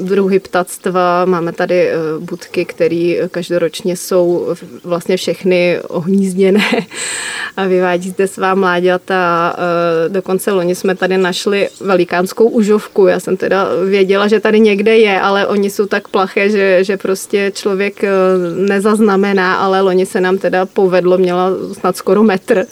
druhy 0.00 0.38
ptactva, 0.40 1.24
máme 1.24 1.52
tady 1.52 1.88
eh, 1.88 1.94
budky, 2.18 2.64
které 2.64 3.28
každoročně 3.30 3.96
jsou 3.96 4.54
vlastně 4.84 5.16
všechny 5.16 5.78
ohnízděné 5.88 6.64
a 7.56 7.66
vyvádí 7.66 8.10
zde 8.10 8.28
svá 8.28 8.54
mláďata. 8.54 9.54
Eh, 9.56 10.08
dokonce 10.08 10.52
loni 10.52 10.74
jsme 10.74 10.94
tady 10.94 11.18
našli 11.18 11.68
velikánskou 11.80 12.48
užovku. 12.48 13.06
Já 13.06 13.20
jsem 13.20 13.36
teda 13.36 13.68
věděla, 13.88 14.28
že 14.28 14.40
tady 14.40 14.60
někde 14.60 14.98
je, 14.98 15.20
ale 15.20 15.46
oni 15.46 15.70
jsou 15.70 15.86
tak 15.86 16.08
plaché, 16.08 16.50
že, 16.50 16.84
že 16.84 16.96
prostě 16.96 17.52
člověk 17.54 18.02
nezaznamená, 18.56 19.54
ale 19.54 19.80
loni 19.80 20.06
se 20.06 20.20
nám 20.20 20.38
teda 20.38 20.66
povedlo, 20.66 21.18
měla 21.18 21.50
snad 21.72 21.96
skoro 21.96 22.22
metr. 22.22 22.66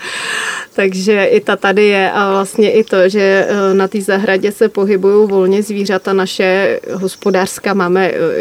Takže 0.75 1.25
i 1.25 1.40
ta 1.40 1.56
tady 1.56 1.85
je 1.85 2.11
a 2.11 2.30
vlastně 2.30 2.73
i 2.73 2.85
to, 2.85 3.09
že 3.09 3.49
na 3.75 3.88
té 3.88 4.00
zahradě 4.00 4.52
se 4.52 4.68
pohybují 4.68 5.28
volně 5.28 5.62
zvířata 5.62 6.12
naše 6.12 6.80
hospodářská. 6.94 7.75
Máme 7.75 8.11
eh, 8.11 8.40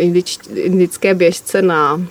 indické 0.56 1.14
běžce 1.14 1.62
na 1.62 2.02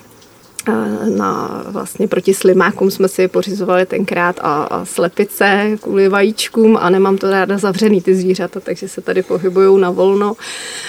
na 1.16 1.64
vlastně 1.66 2.08
proti 2.08 2.34
slimákům 2.34 2.90
jsme 2.90 3.08
si 3.08 3.28
pořizovali 3.28 3.86
tenkrát 3.86 4.40
a, 4.42 4.64
a 4.64 4.84
slepice 4.84 5.78
kvůli 5.82 6.08
vajíčkům 6.08 6.78
a 6.80 6.90
nemám 6.90 7.18
to 7.18 7.30
ráda 7.30 7.58
zavřený 7.58 8.02
ty 8.02 8.14
zvířata, 8.14 8.60
takže 8.60 8.88
se 8.88 9.00
tady 9.00 9.22
pohybují 9.22 9.80
na 9.80 9.90
volno. 9.90 10.34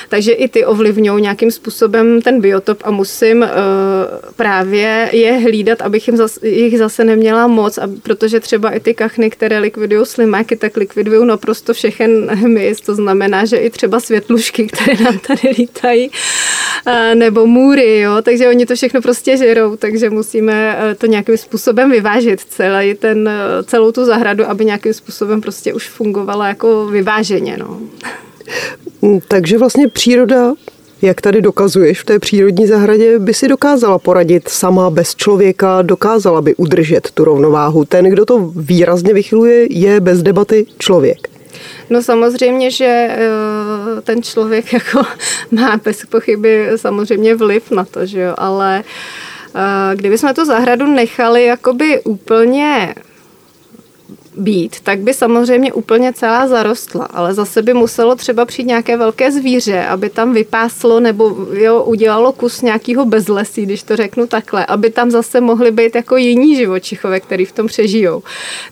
Takže 0.10 0.32
i 0.32 0.48
ty 0.48 0.66
ovlivňují 0.66 1.22
nějakým 1.22 1.52
způsobem 1.52 2.22
ten 2.22 2.42
biotop 2.42 2.82
a 2.84 2.92
musím 2.92 3.42
uh, 3.42 3.48
právě 4.36 5.10
je 5.12 5.34
hlídat, 5.34 5.82
abych 5.82 6.08
jim 6.08 6.18
zas, 6.18 6.40
jich 6.44 6.78
zase 6.78 7.04
neměla 7.04 7.48
moc, 7.48 7.78
a 7.78 7.90
protože 8.04 8.40
třeba 8.40 8.70
i 8.70 8.80
ty 8.80 8.94
kachny, 8.94 9.30
které 9.30 9.60
likvidují 9.60 10.06
slimáky, 10.06 10.56
tak 10.56 10.78
likvidují 10.78 11.28
naprosto 11.28 11.74
všechen 11.74 12.30
hmyz, 12.30 12.82
to 12.82 12.96
znamená, 12.96 13.46
že 13.46 13.58
i 13.58 13.70
třeba 13.70 14.00
světlušky, 14.00 14.68
které 14.74 15.04
nám 15.04 15.20
tady 15.20 15.56
lítají, 15.58 16.12
uh, 16.88 17.16
nebo 17.16 17.46
můry, 17.46 18.00
jo, 18.00 18.22
takže 18.22 18.48
oni 18.50 18.66
to 18.66 18.76
všechno 18.76 19.02
prostě 19.02 19.38
žerou 19.38 19.65
hrou, 19.66 19.76
takže 19.76 20.10
musíme 20.10 20.78
eh, 20.80 20.96
to 20.96 21.06
nějakým 21.06 21.38
způsobem 21.38 21.92
vyvážit 21.92 22.40
celý 22.42 22.94
ten, 22.94 23.28
eh, 23.28 23.64
celou 23.64 23.92
tu 23.92 24.06
zahradu, 24.06 24.50
aby 24.50 24.66
nějakým 24.66 24.94
způsobem 24.94 25.42
prostě 25.42 25.74
už 25.74 25.90
fungovala 25.90 26.48
jako 26.48 26.86
vyváženě. 26.86 27.58
No. 27.58 27.80
Mm, 29.02 29.20
takže 29.28 29.58
vlastně 29.58 29.88
příroda 29.88 30.54
jak 31.02 31.22
tady 31.22 31.42
dokazuješ 31.42 32.02
v 32.02 32.06
té 32.06 32.20
přírodní 32.20 32.68
zahradě, 32.68 33.20
by 33.20 33.34
si 33.34 33.48
dokázala 33.48 34.00
poradit 34.00 34.50
sama 34.50 34.90
bez 34.90 35.16
člověka, 35.16 35.82
dokázala 35.82 36.42
by 36.42 36.56
udržet 36.56 37.12
tu 37.14 37.26
rovnováhu. 37.26 37.86
Ten, 37.86 38.06
kdo 38.06 38.26
to 38.26 38.52
výrazně 38.56 39.14
vychyluje, 39.14 39.68
je 39.70 40.00
bez 40.00 40.24
debaty 40.24 40.66
člověk. 40.80 41.28
No 41.90 42.04
samozřejmě, 42.04 42.72
že 42.72 43.08
eh, 43.10 44.02
ten 44.02 44.24
člověk 44.24 44.74
jako 44.80 45.04
má 45.52 45.78
bez 45.84 46.06
pochyby 46.06 46.68
samozřejmě 46.76 47.36
vliv 47.36 47.72
na 47.72 47.86
to, 47.86 48.06
že 48.06 48.22
jo, 48.22 48.34
ale 48.38 48.84
uh, 48.86 49.35
Kdybychom 49.96 50.34
tu 50.34 50.46
zahradu 50.46 50.88
nechali 50.88 51.46
jakoby 51.46 52.02
úplně 52.04 52.96
být, 54.38 54.80
tak 54.80 55.00
by 55.00 55.14
samozřejmě 55.14 55.74
úplně 55.74 56.14
celá 56.14 56.48
zarostla, 56.48 57.06
ale 57.06 57.34
zase 57.34 57.62
by 57.62 57.74
muselo 57.74 58.16
třeba 58.16 58.46
přijít 58.46 58.66
nějaké 58.66 58.98
velké 58.98 59.32
zvíře, 59.32 59.86
aby 59.86 60.10
tam 60.10 60.34
vypáslo 60.34 61.00
nebo 61.00 61.38
jo, 61.54 61.84
udělalo 61.84 62.34
kus 62.34 62.62
nějakého 62.62 63.06
bezlesí, 63.06 63.62
když 63.62 63.84
to 63.84 63.96
řeknu 63.96 64.28
takhle, 64.28 64.66
aby 64.66 64.90
tam 64.90 65.12
zase 65.12 65.42
mohly 65.42 65.72
být 65.72 65.96
jako 65.96 66.18
jiní 66.18 66.56
živočichové, 66.56 67.20
který 67.20 67.46
v 67.46 67.52
tom 67.52 67.68
přežijou. 67.68 68.24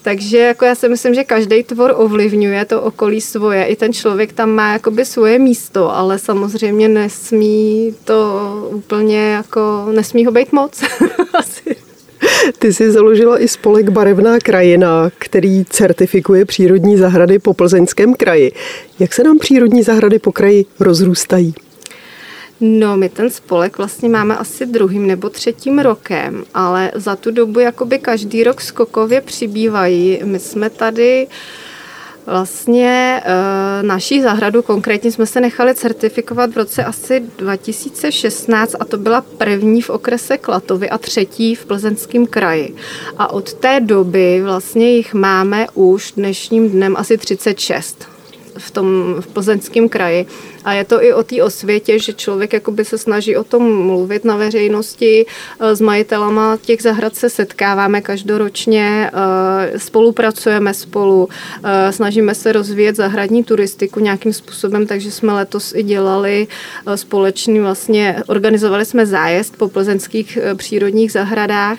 Takže 0.02 0.38
jako 0.38 0.66
já 0.66 0.76
si 0.76 0.90
myslím, 0.90 1.14
že 1.14 1.24
každý 1.24 1.64
tvor 1.64 1.94
ovlivňuje 1.98 2.66
to 2.66 2.82
okolí 2.82 3.22
svoje, 3.22 3.66
i 3.66 3.76
ten 3.76 3.94
člověk 3.94 4.34
tam 4.34 4.50
má 4.50 4.74
jakoby 4.74 5.06
svoje 5.06 5.40
místo, 5.40 5.96
ale 5.96 6.20
samozřejmě 6.20 6.90
nesmí 6.90 7.96
to 8.04 8.70
úplně 8.72 9.32
jako, 9.32 9.88
nesmí 9.92 10.26
ho 10.26 10.32
být 10.32 10.52
moc. 10.52 10.84
Asi. 11.34 11.93
Ty 12.60 12.74
jsi 12.74 12.92
založila 12.92 13.42
i 13.42 13.48
spolek 13.48 13.90
Barevná 13.90 14.40
krajina, 14.40 15.12
který 15.18 15.66
certifikuje 15.66 16.46
přírodní 16.46 16.98
zahrady 16.98 17.40
po 17.40 17.54
plzeňském 17.54 18.14
kraji. 18.14 18.52
Jak 19.00 19.14
se 19.14 19.24
nám 19.24 19.40
přírodní 19.40 19.84
zahrady 19.84 20.20
po 20.20 20.32
kraji 20.32 20.66
rozrůstají? 20.80 21.54
No, 22.60 22.98
my 22.98 23.10
ten 23.10 23.30
spolek 23.30 23.78
vlastně 23.78 24.10
máme 24.10 24.38
asi 24.38 24.66
druhým 24.66 25.08
nebo 25.08 25.30
třetím 25.30 25.80
rokem, 25.80 26.44
ale 26.54 26.92
za 26.96 27.16
tu 27.16 27.32
dobu 27.32 27.60
jakoby 27.60 28.00
každý 28.00 28.44
rok 28.44 28.62
skokově 28.62 29.22
přibývají. 29.22 30.20
My 30.24 30.40
jsme 30.40 30.70
tady 30.70 31.28
Vlastně 32.26 33.22
e, 33.26 33.84
naší 33.84 34.22
zahradu 34.22 34.62
konkrétně 34.62 35.12
jsme 35.12 35.26
se 35.26 35.42
nechali 35.42 35.76
certifikovat 35.76 36.52
v 36.52 36.58
roce 36.58 36.86
asi 36.86 37.24
2016 37.38 38.76
a 38.80 38.86
to 38.86 38.98
byla 38.98 39.22
první 39.22 39.82
v 39.82 39.90
okrese 39.90 40.38
Klatovy 40.38 40.90
a 40.90 40.98
třetí 40.98 41.56
v 41.56 41.66
Plzeňském 41.66 42.28
kraji. 42.28 42.76
A 43.18 43.34
od 43.34 43.54
té 43.54 43.80
doby 43.80 44.42
vlastně 44.44 44.92
jich 44.92 45.14
máme 45.14 45.68
už 45.74 46.12
dnešním 46.12 46.70
dnem 46.70 46.96
asi 46.98 47.18
36 47.18 48.14
v 48.58 48.72
tom 48.72 49.16
v 49.20 49.28
plzeňském 49.28 49.90
kraji. 49.90 50.26
A 50.66 50.74
je 50.74 50.86
to 50.86 51.04
i 51.04 51.14
o 51.14 51.24
té 51.24 51.44
osvětě, 51.44 52.00
že 52.00 52.14
člověk 52.14 52.54
jakoby 52.54 52.86
se 52.86 52.98
snaží 52.98 53.38
o 53.38 53.44
tom 53.44 53.86
mluvit 53.86 54.26
na 54.26 54.36
veřejnosti. 54.36 55.26
Eh, 55.60 55.76
s 55.76 55.82
majitelama 55.82 56.58
těch 56.62 56.82
zahrad 56.82 57.16
se 57.16 57.30
setkáváme 57.30 58.02
každoročně, 58.02 59.12
eh, 59.14 59.80
spolupracujeme 59.80 60.74
spolu, 60.74 61.30
eh, 61.64 61.92
snažíme 61.92 62.36
se 62.36 62.52
rozvíjet 62.52 62.96
zahradní 62.96 63.44
turistiku 63.44 64.00
nějakým 64.00 64.34
způsobem, 64.34 64.88
takže 64.88 65.12
jsme 65.12 65.34
letos 65.34 65.74
i 65.76 65.84
dělali 65.84 66.48
společný 66.96 67.60
vlastně, 67.60 68.24
organizovali 68.28 68.86
jsme 68.86 69.06
zájezd 69.06 69.58
po 69.58 69.68
plzeňských 69.68 70.38
přírodních 70.56 71.12
zahradách, 71.12 71.78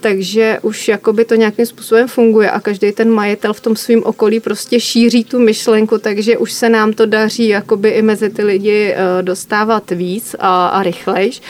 takže 0.00 0.58
už 0.62 0.88
jakoby 0.88 1.24
to 1.24 1.34
nějakým 1.34 1.66
způsobem 1.66 2.08
funguje 2.08 2.50
a 2.50 2.60
každý 2.60 2.92
ten 2.92 3.10
majitel 3.10 3.52
v 3.52 3.60
tom 3.60 3.76
svém 3.76 4.02
okolí 4.04 4.40
prostě 4.40 4.80
šíří 4.80 5.24
tu 5.24 5.38
myšlenku, 5.38 5.98
takže 5.98 6.38
už 6.38 6.52
se 6.52 6.68
nám 6.68 6.92
to 6.92 7.06
daří 7.06 7.48
jakoby 7.48 7.88
i 7.88 8.02
mezi 8.02 8.17
ty 8.30 8.44
lidi 8.44 8.94
eh, 8.94 9.22
dostávat 9.22 9.90
víc 9.90 10.36
a, 10.38 10.68
a 10.68 10.82
rychlejš. 10.82 11.42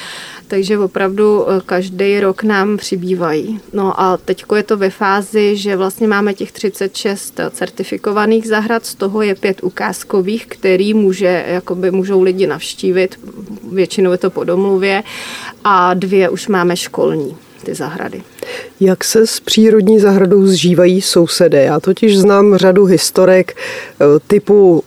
Takže 0.49 0.79
opravdu 0.79 1.51
eh, 1.51 1.61
každý 1.67 2.21
rok 2.21 2.43
nám 2.43 2.77
přibývají. 2.77 3.61
No 3.73 4.01
a 4.01 4.17
teď 4.17 4.45
je 4.57 4.63
to 4.63 4.77
ve 4.77 4.91
fázi, 4.91 5.57
že 5.57 5.77
vlastně 5.77 6.09
máme 6.09 6.35
těch 6.35 6.53
36 6.53 7.41
certifikovaných 7.51 8.49
zahrad, 8.49 8.87
z 8.87 8.95
toho 8.95 9.23
je 9.23 9.35
pět 9.35 9.63
ukázkových, 9.63 10.47
který 10.47 10.95
může, 10.95 11.45
jakoby 11.49 11.91
můžou 11.91 12.23
lidi 12.23 12.47
navštívit, 12.47 13.21
většinou 13.73 14.13
je 14.13 14.19
to 14.19 14.31
po 14.31 14.45
domluvě, 14.45 15.03
a 15.65 15.95
dvě 15.95 16.29
už 16.29 16.49
máme 16.49 16.77
školní 16.77 17.37
ty 17.65 17.75
zahrady. 17.75 18.23
Jak 18.81 19.05
se 19.05 19.27
s 19.27 19.41
přírodní 19.41 20.01
zahradou 20.01 20.47
zžívají 20.47 21.03
sousedé? 21.03 21.63
Já 21.63 21.81
totiž 21.81 22.19
znám 22.19 22.57
řadu 22.57 22.85
historek 22.85 23.57
eh, 23.57 24.05
typu 24.27 24.83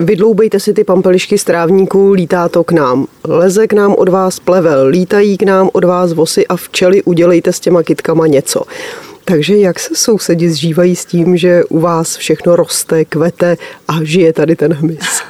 Vydloubejte 0.00 0.60
si 0.60 0.74
ty 0.74 0.84
pampelišky 0.84 1.38
z 1.38 1.44
trávníků, 1.44 2.12
lítá 2.12 2.48
to 2.48 2.64
k 2.64 2.72
nám. 2.72 3.06
Leze 3.24 3.66
k 3.66 3.72
nám 3.72 3.94
od 3.98 4.08
vás 4.08 4.40
plevel, 4.40 4.86
lítají 4.86 5.36
k 5.36 5.42
nám 5.42 5.70
od 5.72 5.84
vás 5.84 6.12
vosy 6.12 6.46
a 6.46 6.56
včely, 6.56 7.02
udělejte 7.02 7.52
s 7.52 7.60
těma 7.60 7.82
kytkama 7.82 8.26
něco. 8.26 8.62
Takže 9.24 9.56
jak 9.56 9.78
se 9.78 9.94
sousedi 9.94 10.50
zžívají 10.50 10.96
s 10.96 11.04
tím, 11.04 11.36
že 11.36 11.64
u 11.64 11.80
vás 11.80 12.16
všechno 12.16 12.56
roste, 12.56 13.04
kvete 13.04 13.56
a 13.88 14.04
žije 14.04 14.32
tady 14.32 14.56
ten 14.56 14.72
hmyz? 14.72 15.22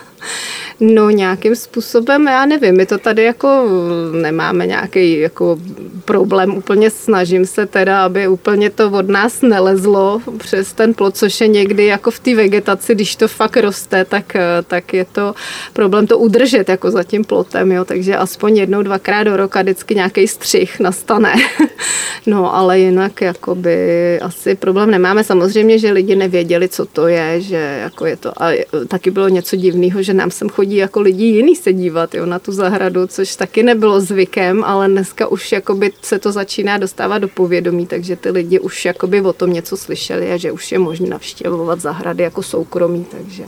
No 0.81 1.11
nějakým 1.11 1.57
způsobem, 1.57 2.27
já 2.27 2.47
nevím, 2.47 2.77
my 2.77 2.87
to 2.87 2.99
tady 2.99 3.25
jako 3.25 3.69
nemáme 4.13 4.67
nějaký 4.67 5.21
jako 5.21 5.59
problém, 6.05 6.57
úplně 6.57 6.91
snažím 6.91 7.47
se 7.47 7.67
teda, 7.67 8.05
aby 8.05 8.29
úplně 8.29 8.71
to 8.71 8.91
od 8.91 9.09
nás 9.09 9.43
nelezlo 9.43 10.21
přes 10.39 10.73
ten 10.73 10.95
plot, 10.95 11.17
což 11.17 11.41
je 11.41 11.49
někdy 11.49 11.87
jako 11.87 12.11
v 12.11 12.19
té 12.19 12.35
vegetaci, 12.35 12.95
když 12.95 13.17
to 13.17 13.29
fakt 13.29 13.57
roste, 13.57 14.05
tak, 14.05 14.37
tak 14.67 14.95
je 14.95 15.05
to 15.05 15.35
problém 15.73 16.07
to 16.07 16.19
udržet 16.19 16.69
jako 16.69 16.91
za 16.91 17.03
tím 17.03 17.25
plotem, 17.25 17.73
jo, 17.73 17.85
takže 17.85 18.17
aspoň 18.17 18.57
jednou, 18.57 18.83
dvakrát 18.83 19.23
do 19.25 19.37
roka 19.37 19.63
vždycky 19.63 19.95
nějaký 19.95 20.29
střih 20.29 20.81
nastane. 20.81 21.35
no, 22.27 22.57
ale 22.57 22.79
jinak 22.79 23.21
jakoby 23.21 24.21
asi 24.21 24.55
problém 24.55 24.91
nemáme. 24.91 25.25
Samozřejmě, 25.25 25.79
že 25.79 25.93
lidi 25.93 26.17
nevěděli, 26.17 26.69
co 26.69 26.87
to 26.87 27.09
je, 27.09 27.41
že 27.41 27.81
jako 27.83 28.07
je 28.07 28.17
to, 28.17 28.43
a 28.43 28.53
taky 28.89 29.11
bylo 29.11 29.29
něco 29.29 29.57
divného, 29.57 30.03
že 30.03 30.15
nám 30.15 30.31
sem 30.31 30.49
chodí 30.49 30.64
chodí 30.65 30.77
jako 30.77 31.01
lidi 31.01 31.25
jiný 31.25 31.57
se 31.57 31.73
dívat 31.73 32.15
jo, 32.15 32.27
na 32.27 32.39
tu 32.39 32.53
zahradu, 32.53 33.07
což 33.07 33.37
taky 33.37 33.63
nebylo 33.63 34.01
zvykem, 34.01 34.65
ale 34.65 34.89
dneska 34.89 35.27
už 35.27 35.53
jakoby 35.53 35.93
se 36.03 36.19
to 36.19 36.33
začíná 36.33 36.79
dostávat 36.79 37.19
do 37.19 37.29
povědomí, 37.29 37.87
takže 37.87 38.17
ty 38.17 38.31
lidi 38.31 38.61
už 38.61 38.85
jakoby 38.85 39.21
o 39.21 39.33
tom 39.33 39.53
něco 39.53 39.77
slyšeli 39.77 40.33
a 40.33 40.37
že 40.37 40.53
už 40.53 40.73
je 40.73 40.79
možné 40.79 41.09
navštěvovat 41.09 41.81
zahrady 41.81 42.23
jako 42.23 42.43
soukromí, 42.43 43.07
takže 43.11 43.45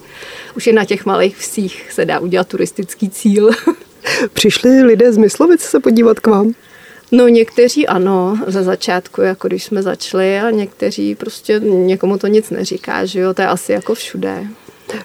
už 0.57 0.67
i 0.67 0.73
na 0.73 0.85
těch 0.85 1.07
malých 1.07 1.37
vsích 1.37 1.93
se 1.93 2.05
dá 2.05 2.19
udělat 2.19 2.49
turistický 2.49 3.11
cíl. 3.11 3.51
Přišli 4.33 4.83
lidé 4.83 5.13
z 5.13 5.17
Myslovic 5.17 5.61
se 5.61 5.81
podívat 5.81 6.21
k 6.21 6.27
vám? 6.27 6.53
No 7.13 7.29
někteří 7.29 7.87
ano, 7.87 8.39
za 8.47 8.63
začátku, 8.63 9.21
jako 9.21 9.49
když 9.49 9.65
jsme 9.65 9.83
začali 9.83 10.41
a 10.41 10.51
někteří 10.51 11.15
prostě 11.15 11.61
někomu 11.61 12.19
to 12.19 12.27
nic 12.27 12.51
neříká, 12.51 13.05
že 13.05 13.21
jo, 13.21 13.35
to 13.35 13.43
je 13.43 13.49
asi 13.49 13.73
jako 13.73 13.95
všude. 13.95 14.47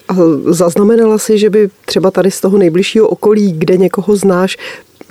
A 0.07 0.13
zaznamenala 0.49 1.17
si, 1.17 1.37
že 1.37 1.49
by 1.49 1.69
třeba 1.85 2.11
tady 2.11 2.31
z 2.31 2.41
toho 2.41 2.57
nejbližšího 2.57 3.07
okolí, 3.07 3.53
kde 3.57 3.77
někoho 3.77 4.15
znáš, 4.15 4.57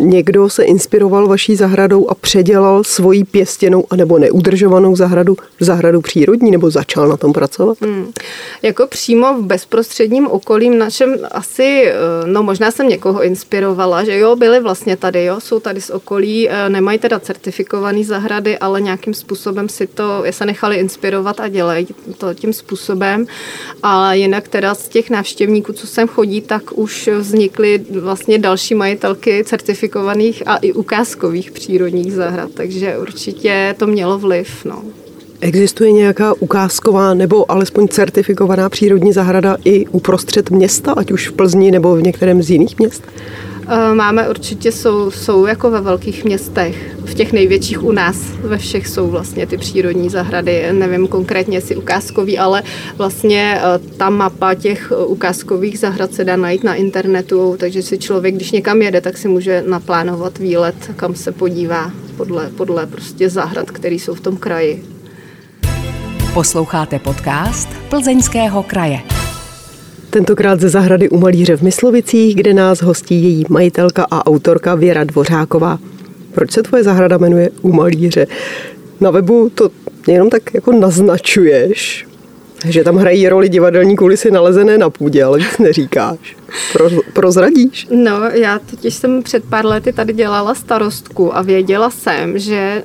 někdo 0.00 0.48
se 0.48 0.62
inspiroval 0.62 1.28
vaší 1.28 1.56
zahradou 1.56 2.10
a 2.10 2.14
předělal 2.14 2.84
svoji 2.84 3.24
pěstěnou 3.24 3.84
anebo 3.90 4.18
neudržovanou 4.18 4.96
zahradu 4.96 5.36
v 5.60 5.64
zahradu 5.64 6.00
přírodní 6.00 6.50
nebo 6.50 6.70
začal 6.70 7.08
na 7.08 7.16
tom 7.16 7.32
pracovat? 7.32 7.78
Hmm. 7.80 8.12
Jako 8.62 8.86
přímo 8.86 9.34
v 9.34 9.42
bezprostředním 9.42 10.26
okolí 10.26 10.70
našem 10.70 11.16
asi, 11.30 11.84
eh, 11.86 11.92
no 12.26 12.42
možná 12.42 12.70
jsem 12.70 12.88
někoho 12.88 13.22
inspirovala, 13.22 14.04
že 14.04 14.18
jo, 14.18 14.36
byli 14.36 14.60
vlastně 14.60 14.96
tady, 14.96 15.24
jo, 15.24 15.40
jsou 15.40 15.60
tady 15.60 15.80
z 15.80 15.90
okolí, 15.90 16.48
eh, 16.50 16.68
nemají 16.68 16.98
teda 16.98 17.20
certifikované 17.20 18.04
zahrady, 18.04 18.58
ale 18.58 18.80
nějakým 18.80 19.14
způsobem 19.14 19.68
si 19.68 19.86
to, 19.86 20.24
je 20.24 20.32
se 20.32 20.46
nechali 20.46 20.76
inspirovat 20.76 21.40
a 21.40 21.48
dělají 21.48 21.86
to 22.18 22.34
tím 22.34 22.52
způsobem. 22.52 23.26
A 23.82 24.14
jinak 24.14 24.48
teda 24.48 24.74
z 24.74 24.88
těch 24.88 25.10
návštěvníků, 25.10 25.72
co 25.72 25.86
sem 25.86 26.08
chodí, 26.08 26.40
tak 26.40 26.62
už 26.78 27.08
vznikly 27.18 27.84
vlastně 27.90 28.38
další 28.38 28.74
majitelky 28.74 29.44
certifikovaných 29.44 29.89
certifikovaných 29.90 30.42
a 30.46 30.56
i 30.56 30.72
ukázkových 30.72 31.50
přírodních 31.50 32.12
zahrad, 32.12 32.50
takže 32.54 32.98
určitě 32.98 33.74
to 33.78 33.86
mělo 33.86 34.18
vliv. 34.18 34.64
No. 34.64 34.82
Existuje 35.40 35.92
nějaká 35.92 36.34
ukázková 36.40 37.14
nebo 37.14 37.50
alespoň 37.50 37.88
certifikovaná 37.88 38.68
přírodní 38.68 39.12
zahrada 39.12 39.56
i 39.64 39.86
uprostřed 39.86 40.50
města, 40.50 40.92
ať 40.92 41.12
už 41.12 41.28
v 41.28 41.32
Plzni 41.32 41.70
nebo 41.70 41.96
v 41.96 42.02
některém 42.02 42.42
z 42.42 42.50
jiných 42.50 42.78
měst? 42.78 43.02
Eh, 43.72 43.94
máme 43.94 44.28
určitě, 44.28 44.72
jsou, 44.72 45.10
jsou 45.10 45.46
jako 45.46 45.70
ve 45.70 45.80
velkých 45.80 46.24
městech, 46.24 46.96
v 47.04 47.14
těch 47.14 47.32
největších 47.32 47.82
u 47.82 47.92
nás, 47.92 48.16
ve 48.40 48.58
všech 48.58 48.88
jsou 48.88 49.10
vlastně 49.10 49.46
ty 49.46 49.58
přírodní 49.58 50.08
zahrady, 50.08 50.64
nevím 50.72 51.06
konkrétně 51.08 51.56
jestli 51.56 51.76
ukázkový, 51.76 52.38
ale 52.38 52.62
vlastně 52.96 53.60
eh, 53.60 53.78
ta 53.96 54.10
mapa 54.10 54.54
těch 54.54 54.92
eh, 54.92 55.04
ukázkových 55.04 55.78
zahrad 55.78 56.14
se 56.14 56.24
dá 56.24 56.36
najít 56.36 56.64
na 56.64 56.74
internetu, 56.74 57.56
takže 57.58 57.82
si 57.82 57.98
člověk, 57.98 58.34
když 58.34 58.52
někam 58.52 58.82
jede, 58.82 59.00
tak 59.00 59.18
si 59.18 59.28
může 59.28 59.64
naplánovat 59.66 60.38
výlet, 60.38 60.90
kam 60.96 61.14
se 61.14 61.32
podívá 61.32 61.90
podle, 62.16 62.50
podle 62.56 62.86
prostě 62.86 63.30
zahrad, 63.30 63.70
které 63.70 63.94
jsou 63.94 64.14
v 64.14 64.20
tom 64.20 64.36
kraji. 64.36 64.84
Posloucháte 66.34 66.98
podcast 66.98 67.68
Plzeňského 67.88 68.62
kraje. 68.62 69.19
Tentokrát 70.10 70.60
ze 70.60 70.68
zahrady 70.68 71.08
u 71.08 71.18
Malíře 71.18 71.56
v 71.56 71.62
Myslovicích, 71.62 72.34
kde 72.34 72.54
nás 72.54 72.82
hostí 72.82 73.22
její 73.22 73.44
majitelka 73.48 74.06
a 74.10 74.26
autorka 74.26 74.74
Věra 74.74 75.04
Dvořáková. 75.04 75.78
Proč 76.34 76.50
se 76.50 76.62
tvoje 76.62 76.82
zahrada 76.82 77.18
jmenuje 77.18 77.50
U 77.62 77.72
Malíře? 77.72 78.26
Na 79.00 79.10
webu 79.10 79.50
to 79.54 79.70
jenom 80.08 80.30
tak 80.30 80.54
jako 80.54 80.72
naznačuješ, 80.72 82.06
že 82.64 82.84
tam 82.84 82.96
hrají 82.96 83.28
roli 83.28 83.48
divadelní 83.48 83.96
kulisy 83.96 84.30
nalezené 84.30 84.78
na 84.78 84.90
půdě, 84.90 85.24
ale 85.24 85.38
nic 85.38 85.58
neříkáš. 85.58 86.36
Pro, 86.72 86.90
prozradíš? 87.12 87.86
No, 87.90 88.20
já 88.32 88.58
totiž 88.58 88.94
jsem 88.94 89.22
před 89.22 89.44
pár 89.44 89.66
lety 89.66 89.92
tady 89.92 90.12
dělala 90.12 90.54
starostku 90.54 91.36
a 91.36 91.42
věděla 91.42 91.90
jsem, 91.90 92.38
že 92.38 92.54
e, 92.56 92.82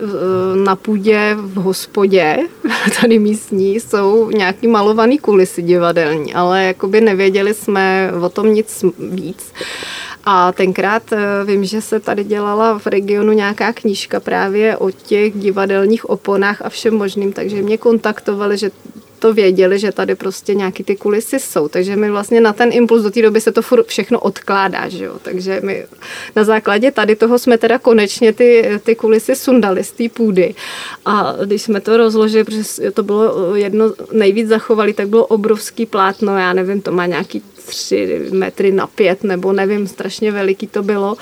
na 0.63 0.75
půdě 0.75 1.35
v 1.37 1.55
hospodě, 1.55 2.37
tady 3.01 3.19
místní, 3.19 3.75
jsou 3.75 4.29
nějaký 4.29 4.67
malovaný 4.67 5.17
kulisy 5.17 5.61
divadelní, 5.61 6.33
ale 6.33 6.63
jakoby 6.63 7.01
nevěděli 7.01 7.53
jsme 7.53 8.11
o 8.21 8.29
tom 8.29 8.53
nic 8.53 8.85
víc. 8.99 9.53
A 10.25 10.51
tenkrát 10.51 11.13
e, 11.13 11.17
vím, 11.45 11.65
že 11.65 11.81
se 11.81 11.99
tady 11.99 12.23
dělala 12.23 12.79
v 12.79 12.87
regionu 12.87 13.33
nějaká 13.33 13.73
knížka 13.73 14.19
právě 14.19 14.77
o 14.77 14.91
těch 14.91 15.33
divadelních 15.33 16.09
oponách 16.09 16.61
a 16.61 16.69
všem 16.69 16.93
možným, 16.93 17.33
takže 17.33 17.61
mě 17.61 17.77
kontaktovali, 17.77 18.57
že 18.57 18.71
to 19.19 19.33
věděli, 19.33 19.79
že 19.79 19.91
tady 19.91 20.15
prostě 20.15 20.55
nějaký 20.55 20.83
ty 20.83 20.95
kulisy 20.95 21.39
jsou. 21.39 21.67
Takže 21.67 21.95
my 21.95 22.11
vlastně 22.11 22.41
na 22.41 22.53
ten 22.53 22.69
impuls 22.73 23.03
do 23.03 23.11
té 23.11 23.21
doby 23.21 23.41
se 23.41 23.51
to 23.51 23.61
furt 23.61 23.87
všechno 23.87 24.19
odkládá, 24.19 24.89
že 24.89 25.05
jo. 25.05 25.15
Takže 25.21 25.59
my 25.63 25.85
na 26.35 26.43
základě 26.43 26.91
tady 26.91 27.15
toho 27.15 27.39
jsme 27.39 27.57
teda 27.57 27.79
konečně 27.79 28.33
ty, 28.33 28.79
ty 28.83 28.95
kulisy 28.95 29.35
sundali 29.35 29.83
z 29.83 29.91
té 29.91 30.09
půdy. 30.09 30.55
A 31.05 31.35
když 31.45 31.61
jsme 31.61 31.81
to 31.81 31.97
rozložili, 31.97 32.43
protože 32.43 32.91
to 32.91 33.03
bylo 33.03 33.55
jedno 33.55 33.93
nejvíc 34.11 34.47
zachovali, 34.47 34.93
tak 34.93 35.07
bylo 35.07 35.25
obrovský 35.25 35.85
plátno, 35.85 36.37
já 36.37 36.53
nevím, 36.53 36.81
to 36.81 36.91
má 36.91 37.05
nějaký 37.05 37.41
tři 37.65 38.21
metry 38.31 38.71
na 38.71 38.87
pět, 38.87 39.23
nebo 39.23 39.53
nevím, 39.53 39.87
strašně 39.87 40.31
veliký 40.31 40.67
to 40.67 40.83
bylo. 40.83 41.17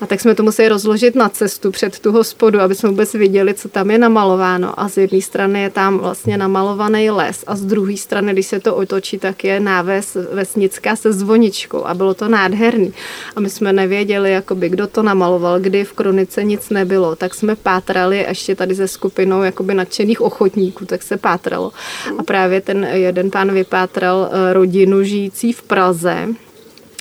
A 0.00 0.06
tak 0.06 0.20
jsme 0.20 0.34
to 0.34 0.42
museli 0.42 0.68
rozložit 0.68 1.14
na 1.14 1.28
cestu 1.28 1.70
před 1.70 1.98
tu 1.98 2.12
hospodu, 2.12 2.60
aby 2.60 2.74
jsme 2.74 2.88
vůbec 2.88 3.14
viděli, 3.14 3.54
co 3.54 3.68
tam 3.68 3.90
je 3.90 3.98
namalováno. 3.98 4.80
A 4.80 4.88
z 4.88 4.96
jedné 4.96 5.20
strany 5.20 5.62
je 5.62 5.70
tam 5.70 5.98
vlastně 5.98 6.38
namalovaný 6.38 7.10
les 7.10 7.44
a 7.46 7.56
z 7.56 7.62
druhé 7.62 7.96
strany, 7.96 8.32
když 8.32 8.46
se 8.46 8.60
to 8.60 8.76
otočí, 8.76 9.18
tak 9.18 9.44
je 9.44 9.60
náves 9.60 10.16
vesnická 10.32 10.96
se 10.96 11.12
zvoničkou 11.12 11.84
a 11.84 11.94
bylo 11.94 12.14
to 12.14 12.28
nádherný. 12.28 12.92
A 13.36 13.40
my 13.40 13.50
jsme 13.50 13.72
nevěděli, 13.72 14.32
jakoby, 14.32 14.68
kdo 14.68 14.86
to 14.86 15.02
namaloval, 15.02 15.60
kdy 15.60 15.84
v 15.84 15.92
kronice 15.92 16.44
nic 16.44 16.70
nebylo, 16.70 17.16
tak 17.16 17.34
jsme 17.34 17.56
pátrali 17.56 18.18
ještě 18.28 18.54
tady 18.54 18.74
ze 18.74 18.88
skupinou 18.88 19.42
jakoby 19.42 19.74
nadšených 19.74 20.20
ochotníků, 20.20 20.84
tak 20.84 21.02
se 21.02 21.16
pátralo. 21.16 21.72
A 22.18 22.22
právě 22.22 22.60
ten 22.60 22.84
jeden 22.92 23.30
pán 23.30 23.52
vypátral 23.52 24.28
eh, 24.30 24.52
rodinu 24.52 25.02
žijící 25.02 25.52
v 25.52 25.62
Praze, 25.62 25.85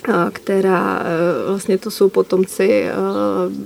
eh, 0.08 0.14
která 0.34 1.02
eh, 1.02 1.50
vlastně 1.50 1.78
to 1.78 1.92
jsou 1.92 2.10
potomci 2.10 2.86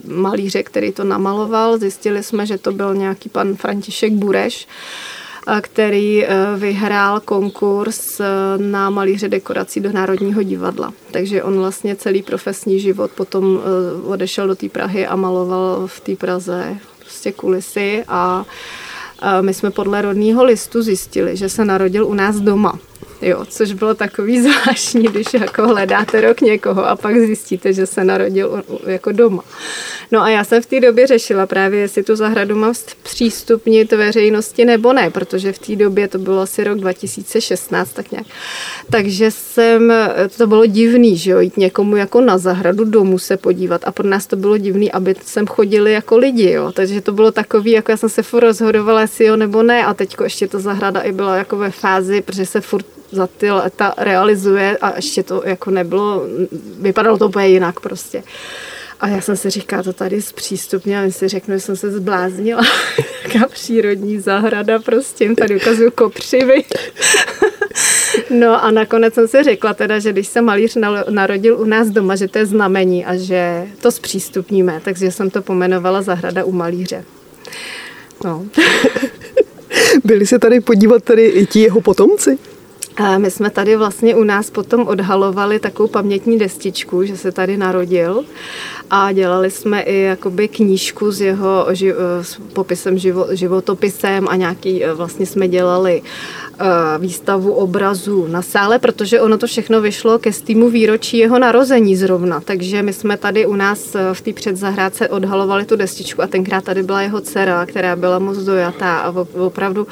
malíře, 0.08 0.64
který 0.64 0.92
to 0.92 1.04
namaloval. 1.04 1.78
Zjistili 1.78 2.24
jsme, 2.24 2.46
že 2.46 2.58
to 2.58 2.72
byl 2.72 2.96
nějaký 2.96 3.30
pan 3.30 3.56
František 3.56 4.14
Bureš, 4.14 4.68
který 5.62 6.26
vyhrál 6.58 7.20
konkurs 7.20 8.22
na 8.58 8.90
malíře 8.90 9.28
dekorací 9.28 9.80
do 9.80 9.92
Národního 9.92 10.44
divadla. 10.44 10.94
Takže 11.12 11.44
on 11.44 11.60
vlastně 11.60 11.96
celý 11.96 12.22
profesní 12.22 12.80
život 12.80 13.12
potom 13.12 13.60
odešel 14.04 14.48
do 14.48 14.56
té 14.56 14.70
Prahy 14.70 15.08
a 15.08 15.16
maloval 15.16 15.88
v 15.88 16.00
té 16.00 16.16
Praze 16.16 16.78
prostě 17.00 17.32
kulisy 17.32 18.04
a 18.08 18.46
my 19.42 19.54
jsme 19.54 19.72
podle 19.72 20.02
rodného 20.02 20.44
listu 20.44 20.82
zjistili, 20.82 21.38
že 21.38 21.50
se 21.50 21.66
narodil 21.66 22.08
u 22.08 22.14
nás 22.14 22.36
doma. 22.36 22.80
Jo, 23.22 23.46
což 23.50 23.74
bylo 23.74 23.94
takový 23.94 24.42
zvláštní, 24.52 25.04
když 25.04 25.34
jako 25.34 25.68
hledáte 25.68 26.22
rok 26.22 26.42
někoho 26.42 26.86
a 26.86 26.96
pak 26.96 27.18
zjistíte, 27.18 27.74
že 27.74 27.86
se 27.86 28.04
narodil 28.04 28.64
jako 28.86 29.12
doma. 29.12 29.44
No 30.12 30.22
a 30.22 30.30
já 30.30 30.44
jsem 30.44 30.62
v 30.62 30.66
té 30.66 30.80
době 30.80 31.08
řešila 31.08 31.46
právě, 31.46 31.80
jestli 31.80 32.04
tu 32.04 32.16
zahradu 32.16 32.56
mám 32.56 32.74
přístupnit 33.04 33.92
veřejnosti 33.92 34.66
nebo 34.66 34.94
ne, 34.94 35.10
protože 35.10 35.54
v 35.54 35.60
té 35.60 35.76
době 35.76 36.08
to 36.08 36.18
bylo 36.18 36.42
asi 36.42 36.64
rok 36.64 36.80
2016, 36.80 37.94
tak 37.94 38.12
nějak. 38.12 38.28
Takže 38.92 39.32
jsem, 39.32 39.94
to 40.38 40.48
bylo 40.48 40.66
divný, 40.66 41.18
že 41.18 41.32
jo, 41.32 41.40
jít 41.40 41.58
někomu 41.58 41.96
jako 41.96 42.22
na 42.22 42.38
zahradu 42.38 42.86
domu 42.86 43.20
se 43.20 43.38
podívat 43.38 43.82
a 43.86 43.92
pro 43.92 44.08
nás 44.08 44.28
to 44.28 44.36
bylo 44.36 44.58
divný, 44.58 44.92
aby 44.92 45.16
sem 45.26 45.48
chodili 45.48 45.94
jako 45.94 46.18
lidi, 46.18 46.52
jo. 46.52 46.72
Takže 46.72 47.02
to 47.02 47.12
bylo 47.12 47.32
takový, 47.32 47.72
jako 47.72 47.92
já 47.92 47.98
jsem 47.98 48.10
se 48.10 48.24
furt 48.24 48.44
rozhodovala, 48.44 49.02
jestli 49.02 49.26
jo 49.26 49.36
nebo 49.36 49.64
ne 49.64 49.86
a 49.86 49.94
teďko 49.94 50.24
ještě 50.24 50.48
ta 50.48 50.60
zahrada 50.60 51.02
i 51.02 51.12
byla 51.12 51.36
jako 51.36 51.58
ve 51.58 51.72
fázi, 51.72 52.22
protože 52.22 52.46
se 52.46 52.62
furt 52.62 52.86
za 53.12 53.28
ty 53.28 53.52
léta 53.52 53.94
realizuje 53.98 54.78
a 54.78 54.96
ještě 54.96 55.24
to 55.24 55.42
jako 55.46 55.72
nebylo, 55.72 56.24
vypadalo 56.80 57.18
to 57.18 57.28
úplně 57.28 57.48
jinak 57.48 57.80
prostě. 57.80 58.24
A 59.00 59.08
já 59.08 59.22
jsem 59.22 59.38
si 59.38 59.50
říkala, 59.50 59.84
to 59.84 59.94
tady 59.94 60.22
zpřístupně 60.22 61.00
a 61.00 61.12
si 61.12 61.28
řeknu, 61.28 61.54
že 61.54 61.60
jsem 61.60 61.76
se 61.76 61.92
zbláznila. 61.92 62.64
Jaká 63.24 63.48
přírodní 63.48 64.20
zahrada 64.20 64.80
prostě, 64.80 65.36
tady 65.36 65.56
ukazuju 65.56 65.92
kopřivy. 65.92 66.64
no 68.30 68.64
a 68.64 68.72
nakonec 68.72 69.14
jsem 69.14 69.28
si 69.28 69.44
řekla 69.44 69.74
teda, 69.74 70.00
že 70.00 70.12
když 70.12 70.28
se 70.28 70.42
malíř 70.42 70.78
narodil 71.10 71.60
u 71.60 71.66
nás 71.66 71.88
doma, 71.88 72.16
že 72.16 72.28
to 72.28 72.38
je 72.38 72.46
znamení 72.46 73.06
a 73.06 73.18
že 73.18 73.68
to 73.82 73.92
zpřístupníme, 73.92 74.82
takže 74.84 75.12
jsem 75.12 75.30
to 75.30 75.42
pomenovala 75.42 76.02
zahrada 76.02 76.44
u 76.44 76.52
malíře. 76.52 77.06
No. 78.24 78.46
Byli 80.04 80.28
se 80.28 80.40
tady 80.40 80.60
podívat 80.60 81.04
tady 81.04 81.26
i 81.26 81.46
ti 81.46 81.60
jeho 81.60 81.82
potomci? 81.82 82.38
My 83.18 83.32
jsme 83.32 83.50
tady 83.50 83.76
vlastně 83.76 84.16
u 84.16 84.24
nás 84.24 84.50
potom 84.50 84.88
odhalovali 84.88 85.60
takovou 85.60 85.90
pamětní 85.90 86.40
destičku, 86.40 87.04
že 87.04 87.18
se 87.18 87.32
tady 87.32 87.58
narodil 87.58 88.24
a 88.90 89.12
dělali 89.12 89.52
jsme 89.52 89.82
i 89.82 90.02
jakoby 90.02 90.48
knížku 90.48 91.12
s 91.12 91.22
jeho 91.22 91.68
ži, 91.72 91.94
s 92.22 92.40
popisem 92.54 92.98
živo, 92.98 93.28
životopisem 93.32 94.28
a 94.30 94.36
nějaký 94.36 94.84
vlastně 94.96 95.26
jsme 95.26 95.48
dělali 95.48 96.02
Eh, 96.62 96.98
výstavu 97.00 97.52
obrazů 97.54 98.28
na 98.28 98.42
sále, 98.42 98.80
protože 98.80 99.22
ono 99.22 99.38
to 99.38 99.48
všechno 99.48 99.82
vyšlo 99.82 100.20
ke 100.20 100.34
stýmu 100.34 100.70
výročí 100.70 101.18
jeho 101.18 101.40
narození 101.40 101.96
zrovna. 101.96 102.40
Takže 102.40 102.84
my 102.84 102.94
jsme 102.94 103.18
tady 103.18 103.46
u 103.46 103.56
nás 103.56 103.96
eh, 103.96 104.14
v 104.14 104.22
té 104.22 104.34
předzahrádce 104.34 105.10
odhalovali 105.10 105.66
tu 105.66 105.76
destičku 105.76 106.22
a 106.22 106.28
tenkrát 106.28 106.64
tady 106.64 106.84
byla 106.84 107.02
jeho 107.02 107.22
dcera, 107.22 107.66
která 107.66 107.96
byla 107.96 108.20
moc 108.20 108.38
dojatá 108.38 108.98
a 108.98 109.26
opravdu 109.34 109.88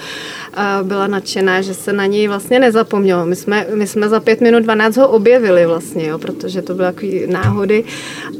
eh, 0.58 0.64
byla 0.84 1.08
nadšená, 1.08 1.62
že 1.62 1.74
se 1.74 1.94
na 1.94 2.06
něj 2.06 2.28
vlastně 2.28 2.60
nezapomnělo. 2.98 3.26
My 3.26 3.36
jsme, 3.36 3.68
my 3.76 3.88
jsme 3.88 4.10
za 4.10 4.20
pět 4.20 4.42
minut 4.42 4.64
12 4.64 4.98
ho 4.98 5.08
objevili 5.08 5.66
vlastně, 5.66 6.08
jo, 6.08 6.18
protože 6.18 6.62
to 6.62 6.74
byly 6.74 6.94
takové 6.94 7.28
náhody, 7.28 7.84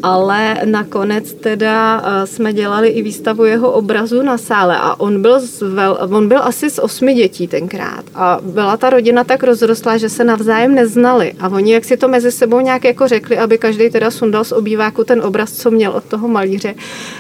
ale 0.04 0.58
nakonec 0.66 1.34
teda 1.34 2.04
jsme 2.26 2.54
dělali 2.54 2.88
i 2.88 3.02
výstavu 3.02 3.46
jeho 3.46 3.72
obrazu 3.72 4.22
na 4.22 4.38
sále 4.38 4.78
a 4.78 5.00
on 5.00 5.22
byl, 5.22 5.40
zvel, 5.40 5.98
on 6.12 6.28
byl 6.28 6.40
asi 6.44 6.70
z 6.70 6.80
osmi 6.80 7.14
dětí 7.14 7.48
tenkrát 7.48 8.06
a 8.16 8.40
byla 8.42 8.78
ta 8.78 8.90
rodina 8.90 9.24
tak 9.24 9.44
rozrostlá, 9.44 9.98
že 9.98 10.10
se 10.10 10.24
navzájem 10.24 10.76
neznali. 10.76 11.34
A 11.40 11.50
oni, 11.50 11.74
jak 11.74 11.86
si 11.86 11.98
to 11.98 12.08
mezi 12.08 12.32
sebou 12.32 12.60
nějak 12.60 12.84
jako 12.84 13.08
řekli, 13.08 13.38
aby 13.38 13.58
každý 13.58 13.90
teda 13.90 14.12
sundal 14.12 14.44
z 14.44 14.52
obýváku 14.52 15.04
ten 15.04 15.22
obraz, 15.22 15.52
co 15.52 15.72
měl 15.72 15.92
od 15.92 16.04
toho 16.04 16.28
malíře, 16.28 16.76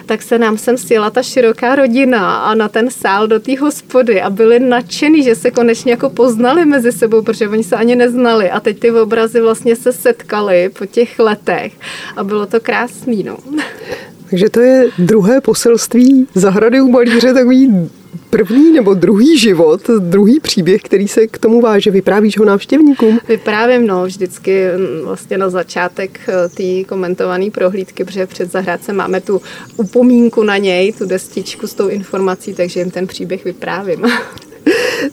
tak 0.06 0.22
se 0.22 0.38
nám 0.38 0.58
sem 0.58 0.78
sjela 0.78 1.10
ta 1.10 1.24
široká 1.24 1.76
rodina 1.76 2.38
a 2.38 2.56
na 2.56 2.70
ten 2.70 2.90
sál 2.90 3.28
do 3.28 3.40
té 3.40 3.60
hospody 3.60 4.22
a 4.22 4.30
byli 4.30 4.60
nadšený, 4.60 5.24
že 5.24 5.36
se 5.36 5.52
konečně 5.52 5.92
jako 5.92 6.10
poznali 6.10 6.66
mezi 6.66 6.92
sebou, 6.92 7.22
protože 7.28 7.50
oni 7.50 7.64
se 7.64 7.76
ani 7.76 7.96
neznali. 7.96 8.50
A 8.50 8.60
teď 8.60 8.80
ty 8.80 8.92
obrazy 8.92 9.42
vlastně 9.42 9.76
se 9.76 9.94
setkali 9.94 10.70
po 10.80 10.86
těch 10.86 11.20
letech 11.20 11.74
a 12.16 12.24
bylo 12.24 12.46
to 12.46 12.60
krásný. 12.60 13.24
No. 13.24 13.38
Takže 14.30 14.50
to 14.50 14.60
je 14.60 14.90
druhé 15.00 15.42
poselství 15.42 16.28
zahrady 16.36 16.82
u 16.82 16.88
malíře, 16.88 17.34
takový 17.34 17.90
první 18.30 18.72
nebo 18.72 18.94
druhý 18.94 19.38
život, 19.38 19.82
druhý 20.00 20.40
příběh, 20.40 20.82
který 20.82 21.08
se 21.08 21.28
k 21.28 21.38
tomu 21.38 21.62
váže. 21.62 21.92
Vyprávíš 21.92 22.38
ho 22.38 22.46
návštěvníkům? 22.46 23.20
Vyprávím, 23.28 23.88
no, 23.88 24.06
vždycky 24.06 24.66
mm, 24.78 25.06
vlastně 25.06 25.38
na 25.38 25.50
začátek 25.50 26.20
eh, 26.28 26.50
té 26.50 26.84
komentované 26.88 27.52
prohlídky, 27.52 28.04
protože 28.06 28.26
před 28.26 28.52
zahrádce 28.52 28.94
máme 28.94 29.22
tu 29.22 29.42
upomínku 29.78 30.44
na 30.44 30.58
něj, 30.58 30.94
tu 30.94 31.06
destičku 31.06 31.68
s 31.68 31.74
tou 31.74 31.88
informací, 31.88 32.54
takže 32.54 32.80
jim 32.80 32.92
ten 32.92 33.08
příběh 33.08 33.46
vyprávím. 33.46 34.06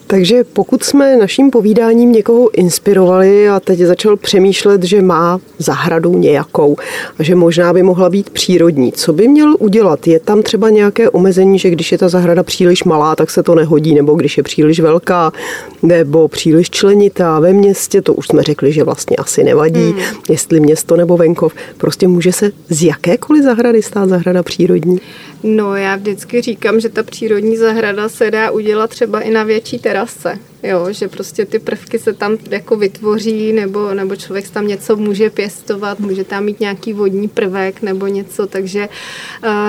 Takže 0.07 0.44
pokud 0.44 0.85
jsme 0.85 1.16
naším 1.16 1.51
povídáním 1.51 2.12
někoho 2.12 2.59
inspirovali 2.59 3.49
a 3.49 3.61
teď 3.61 3.79
začal 3.79 4.16
přemýšlet, 4.16 4.83
že 4.83 5.03
má 5.03 5.40
zahradu 5.59 6.18
nějakou 6.18 6.77
a 7.18 7.23
že 7.23 7.35
možná 7.35 7.73
by 7.73 7.83
mohla 7.83 8.11
být 8.11 8.31
přírodní, 8.31 8.92
co 8.92 9.12
by 9.12 9.29
měl 9.29 9.57
udělat? 9.59 10.07
Je 10.07 10.20
tam 10.20 10.42
třeba 10.42 10.70
nějaké 10.70 11.11
omezení, 11.11 11.59
že 11.59 11.70
když 11.70 11.92
je 11.92 11.99
ta 11.99 12.09
zahrada 12.09 12.42
příliš 12.42 12.85
malá, 12.85 13.16
tak 13.16 13.31
se 13.31 13.42
to 13.42 13.55
nehodí, 13.55 13.94
nebo 13.94 14.14
když 14.14 14.37
je 14.37 14.42
příliš 14.42 14.81
velká, 14.81 15.33
nebo 15.83 16.29
příliš 16.29 16.70
členitá 16.70 17.40
ve 17.40 17.53
městě, 17.53 18.03
to 18.03 18.14
už 18.14 18.27
jsme 18.27 18.42
řekli, 18.42 18.73
že 18.73 18.85
vlastně 18.85 19.16
asi 19.16 19.44
nevadí, 19.44 19.90
hmm. 19.90 20.01
jestli 20.31 20.61
město 20.61 20.97
nebo 20.97 21.16
venkov. 21.16 21.53
Prostě 21.77 22.09
může 22.09 22.33
se 22.33 22.51
z 22.68 22.83
jakékoliv 22.83 23.44
zahrady 23.44 23.83
stát 23.83 24.09
zahrada 24.09 24.42
přírodní? 24.42 25.01
No, 25.42 25.77
já 25.77 25.97
vždycky 25.97 26.40
říkám, 26.40 26.81
že 26.81 26.88
ta 26.88 27.03
přírodní 27.03 27.57
zahrada 27.57 28.09
se 28.09 28.31
dá 28.31 28.51
udělat 28.51 28.90
třeba 28.90 29.20
i 29.20 29.31
na 29.31 29.44
větší 29.44 29.74
terase. 29.79 30.39
Jo, 30.63 30.87
že 30.91 31.09
prostě 31.09 31.45
ty 31.45 31.59
prvky 31.59 31.99
se 31.99 32.13
tam 32.13 32.37
jako 32.51 32.77
vytvoří, 32.77 33.53
nebo, 33.53 33.95
nebo 33.95 34.17
člověk 34.17 34.51
tam 34.51 34.67
něco 34.67 34.97
může 34.97 35.31
pěstovat, 35.31 36.01
může 36.01 36.25
tam 36.25 36.45
mít 36.45 36.61
nějaký 36.61 36.93
vodní 36.93 37.29
prvek 37.29 37.83
nebo 37.83 38.07
něco, 38.07 38.47
takže 38.47 38.89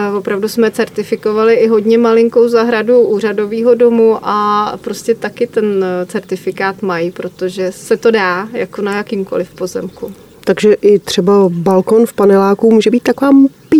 uh, 0.10 0.18
opravdu 0.18 0.48
jsme 0.48 0.72
certifikovali 0.72 1.54
i 1.54 1.68
hodně 1.68 1.98
malinkou 1.98 2.48
zahradu 2.48 3.02
úřadového 3.02 3.76
domu 3.76 4.18
a 4.22 4.80
prostě 4.82 5.16
taky 5.16 5.48
ten 5.48 5.86
certifikát 6.06 6.82
mají, 6.82 7.12
protože 7.12 7.72
se 7.72 7.98
to 7.98 8.12
dá 8.12 8.50
jako 8.54 8.82
na 8.82 8.98
jakýmkoliv 8.98 9.54
pozemku. 9.54 10.14
Takže 10.44 10.74
i 10.74 11.00
třeba 11.00 11.50
balkon 11.50 12.06
v 12.06 12.14
paneláku 12.14 12.72
může 12.72 12.90
být 12.90 13.04
taková 13.04 13.32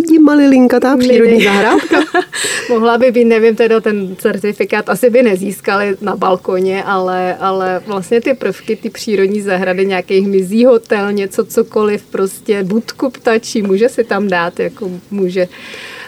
pidi 0.06 0.18
malilinka 0.18 0.96
přírodní 0.98 1.44
zahrádka. 1.44 2.00
Mohla 2.68 2.98
by 2.98 3.10
být, 3.10 3.24
nevím, 3.24 3.56
teda 3.56 3.80
ten 3.80 4.16
certifikát 4.16 4.88
asi 4.88 5.10
by 5.10 5.22
nezískali 5.22 5.96
na 6.00 6.16
balkoně, 6.16 6.84
ale, 6.84 7.36
ale 7.36 7.82
vlastně 7.86 8.20
ty 8.20 8.34
prvky, 8.34 8.76
ty 8.76 8.90
přírodní 8.90 9.40
zahrady, 9.40 9.86
nějaký 9.86 10.20
hmyzí 10.20 10.64
hotel, 10.64 11.12
něco 11.12 11.44
cokoliv, 11.44 12.02
prostě 12.10 12.62
budku 12.62 13.10
ptačí, 13.10 13.62
může 13.62 13.88
si 13.88 14.04
tam 14.04 14.28
dát, 14.28 14.60
jako 14.60 14.90
může 15.10 15.48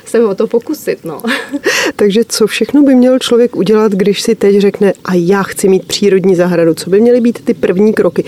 se 0.05 0.25
o 0.25 0.35
to 0.35 0.47
pokusit. 0.47 1.05
No. 1.05 1.23
Takže 1.97 2.25
co 2.29 2.47
všechno 2.47 2.83
by 2.83 2.95
měl 2.95 3.19
člověk 3.19 3.57
udělat, 3.57 3.93
když 3.93 4.23
si 4.23 4.35
teď 4.35 4.59
řekne, 4.59 4.93
a 5.05 5.15
já 5.15 5.43
chci 5.43 5.69
mít 5.69 5.87
přírodní 5.87 6.35
zahradu? 6.35 6.75
Co 6.75 6.91
by 6.91 7.01
měly 7.01 7.21
být 7.21 7.45
ty 7.45 7.55
první 7.55 7.93
kroky? 7.93 8.25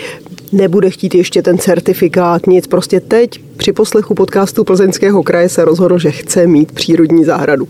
Nebude 0.52 0.90
chtít 0.90 1.14
ještě 1.14 1.42
ten 1.42 1.58
certifikát, 1.58 2.46
nic. 2.46 2.66
Prostě 2.66 3.00
teď 3.00 3.40
při 3.56 3.72
poslechu 3.72 4.14
podcastu 4.14 4.64
Plzeňského 4.64 5.22
kraje 5.22 5.48
se 5.48 5.64
rozhodl, 5.64 5.98
že 5.98 6.10
chce 6.10 6.46
mít 6.46 6.72
přírodní 6.72 7.24
zahradu. 7.24 7.68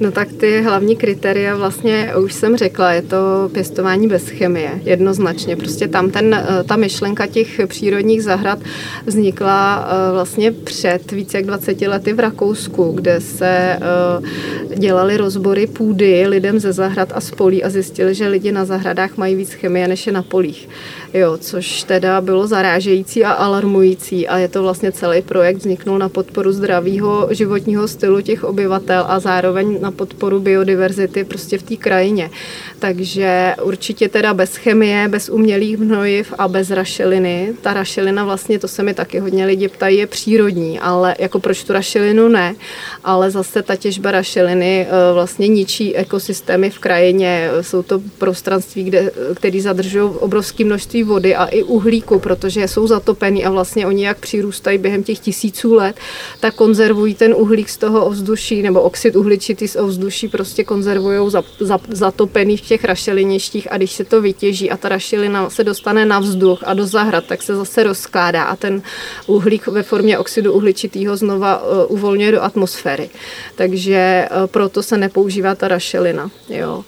No 0.00 0.12
tak 0.12 0.32
ty 0.32 0.62
hlavní 0.62 0.96
kritéria 0.96 1.56
vlastně 1.56 2.12
už 2.24 2.32
jsem 2.32 2.56
řekla, 2.56 2.92
je 2.92 3.02
to 3.02 3.50
pěstování 3.52 4.08
bez 4.08 4.28
chemie, 4.28 4.70
jednoznačně. 4.84 5.56
Prostě 5.56 5.88
tam 5.88 6.10
ten, 6.10 6.34
eh, 6.34 6.64
ta 6.64 6.76
myšlenka 6.76 7.26
těch 7.26 7.60
přírodních 7.66 8.22
zahrad 8.22 8.58
vznikla 9.06 9.88
eh, 9.90 10.12
vlastně 10.12 10.52
před 10.52 11.12
více 11.12 11.36
jak 11.36 11.46
20 11.46 11.88
lety 11.88 12.12
v 12.12 12.20
Rakousku, 12.20 12.92
kde 12.92 13.20
se 13.20 13.48
eh, 13.48 14.76
dělali 14.76 15.16
rozbory 15.16 15.66
půdy 15.66 16.26
lidem 16.26 16.60
ze 16.60 16.72
zahrad 16.72 17.12
a 17.14 17.20
spolí 17.20 17.64
a 17.64 17.70
zjistili, 17.70 18.14
že 18.14 18.28
lidi 18.28 18.52
na 18.52 18.64
zahradách 18.64 19.16
mají 19.16 19.34
víc 19.34 19.52
chemie 19.52 19.88
než 19.88 20.06
je 20.06 20.12
na 20.12 20.22
polích. 20.22 20.68
Jo, 21.14 21.38
což 21.40 21.82
teda 21.82 22.20
bylo 22.20 22.46
zarážející 22.46 23.24
a 23.24 23.32
alarmující 23.32 24.28
a 24.28 24.38
je 24.38 24.48
to 24.48 24.62
vlastně 24.62 24.92
celý 24.92 25.22
projekt 25.22 25.56
vzniknul 25.56 25.98
na 25.98 26.08
podporu 26.08 26.52
zdravého 26.52 27.28
životního 27.30 27.88
stylu 27.88 28.20
těch 28.20 28.44
obyvatel 28.44 29.04
a 29.08 29.20
zároveň 29.20 29.78
na 29.88 29.92
podporu 29.92 30.40
biodiverzity 30.40 31.24
prostě 31.24 31.58
v 31.58 31.62
té 31.62 31.76
krajině. 31.76 32.30
Takže 32.78 33.54
určitě 33.62 34.08
teda 34.08 34.34
bez 34.34 34.56
chemie, 34.56 35.08
bez 35.08 35.28
umělých 35.28 35.78
hnojiv 35.78 36.34
a 36.38 36.48
bez 36.48 36.70
rašeliny. 36.70 37.54
Ta 37.62 37.72
rašelina 37.72 38.24
vlastně, 38.24 38.58
to 38.58 38.68
se 38.68 38.82
mi 38.82 38.94
taky 38.94 39.18
hodně 39.18 39.46
lidi 39.46 39.68
ptají, 39.68 39.98
je 39.98 40.06
přírodní, 40.06 40.78
ale 40.80 41.14
jako 41.18 41.40
proč 41.40 41.64
tu 41.64 41.72
rašelinu 41.72 42.28
ne, 42.28 42.54
ale 43.04 43.30
zase 43.30 43.62
ta 43.62 43.76
těžba 43.76 44.10
rašeliny 44.10 44.86
eh, 44.86 45.12
vlastně 45.14 45.48
ničí 45.48 45.96
ekosystémy 45.96 46.70
v 46.70 46.78
krajině. 46.78 47.50
Jsou 47.60 47.82
to 47.82 48.00
prostranství, 48.18 48.84
kde, 48.84 49.10
který 49.34 49.60
zadržují 49.60 50.10
obrovské 50.20 50.64
množství 50.64 51.02
vody 51.02 51.34
a 51.34 51.44
i 51.46 51.62
uhlíku, 51.62 52.18
protože 52.18 52.68
jsou 52.68 52.86
zatopený 52.86 53.44
a 53.44 53.50
vlastně 53.50 53.86
oni 53.86 54.04
jak 54.04 54.18
přirůstají 54.18 54.78
během 54.78 55.02
těch 55.02 55.18
tisíců 55.18 55.74
let, 55.74 55.96
tak 56.40 56.54
konzervují 56.54 57.14
ten 57.14 57.34
uhlík 57.34 57.68
z 57.68 57.76
toho 57.76 58.04
ovzduší 58.06 58.62
nebo 58.62 58.80
oxid 58.80 59.16
uhličitý 59.16 59.68
z 59.68 59.77
ovzduší 59.78 60.28
prostě 60.28 60.64
konzervují 60.64 61.30
za, 61.30 61.42
za, 61.60 61.78
zatopený 61.88 62.56
v 62.56 62.60
těch 62.60 62.84
rašeliništích 62.84 63.72
a 63.72 63.76
když 63.76 63.92
se 63.92 64.04
to 64.04 64.22
vytěží 64.22 64.70
a 64.70 64.76
ta 64.76 64.88
rašelina 64.88 65.50
se 65.50 65.64
dostane 65.64 66.06
na 66.06 66.18
vzduch 66.18 66.58
a 66.66 66.74
do 66.74 66.86
zahrad, 66.86 67.24
tak 67.24 67.42
se 67.42 67.56
zase 67.56 67.82
rozkládá 67.82 68.42
a 68.42 68.56
ten 68.56 68.82
uhlík 69.26 69.66
ve 69.66 69.82
formě 69.82 70.18
oxidu 70.18 70.52
uhličitého 70.52 71.16
znova 71.16 71.62
uh, 71.62 71.68
uvolňuje 71.88 72.32
do 72.32 72.42
atmosféry. 72.42 73.10
Takže 73.54 74.28
uh, 74.30 74.46
proto 74.46 74.82
se 74.82 74.98
nepoužívá 74.98 75.54
ta 75.54 75.68
rašelina. 75.68 76.30
Jo 76.48 76.84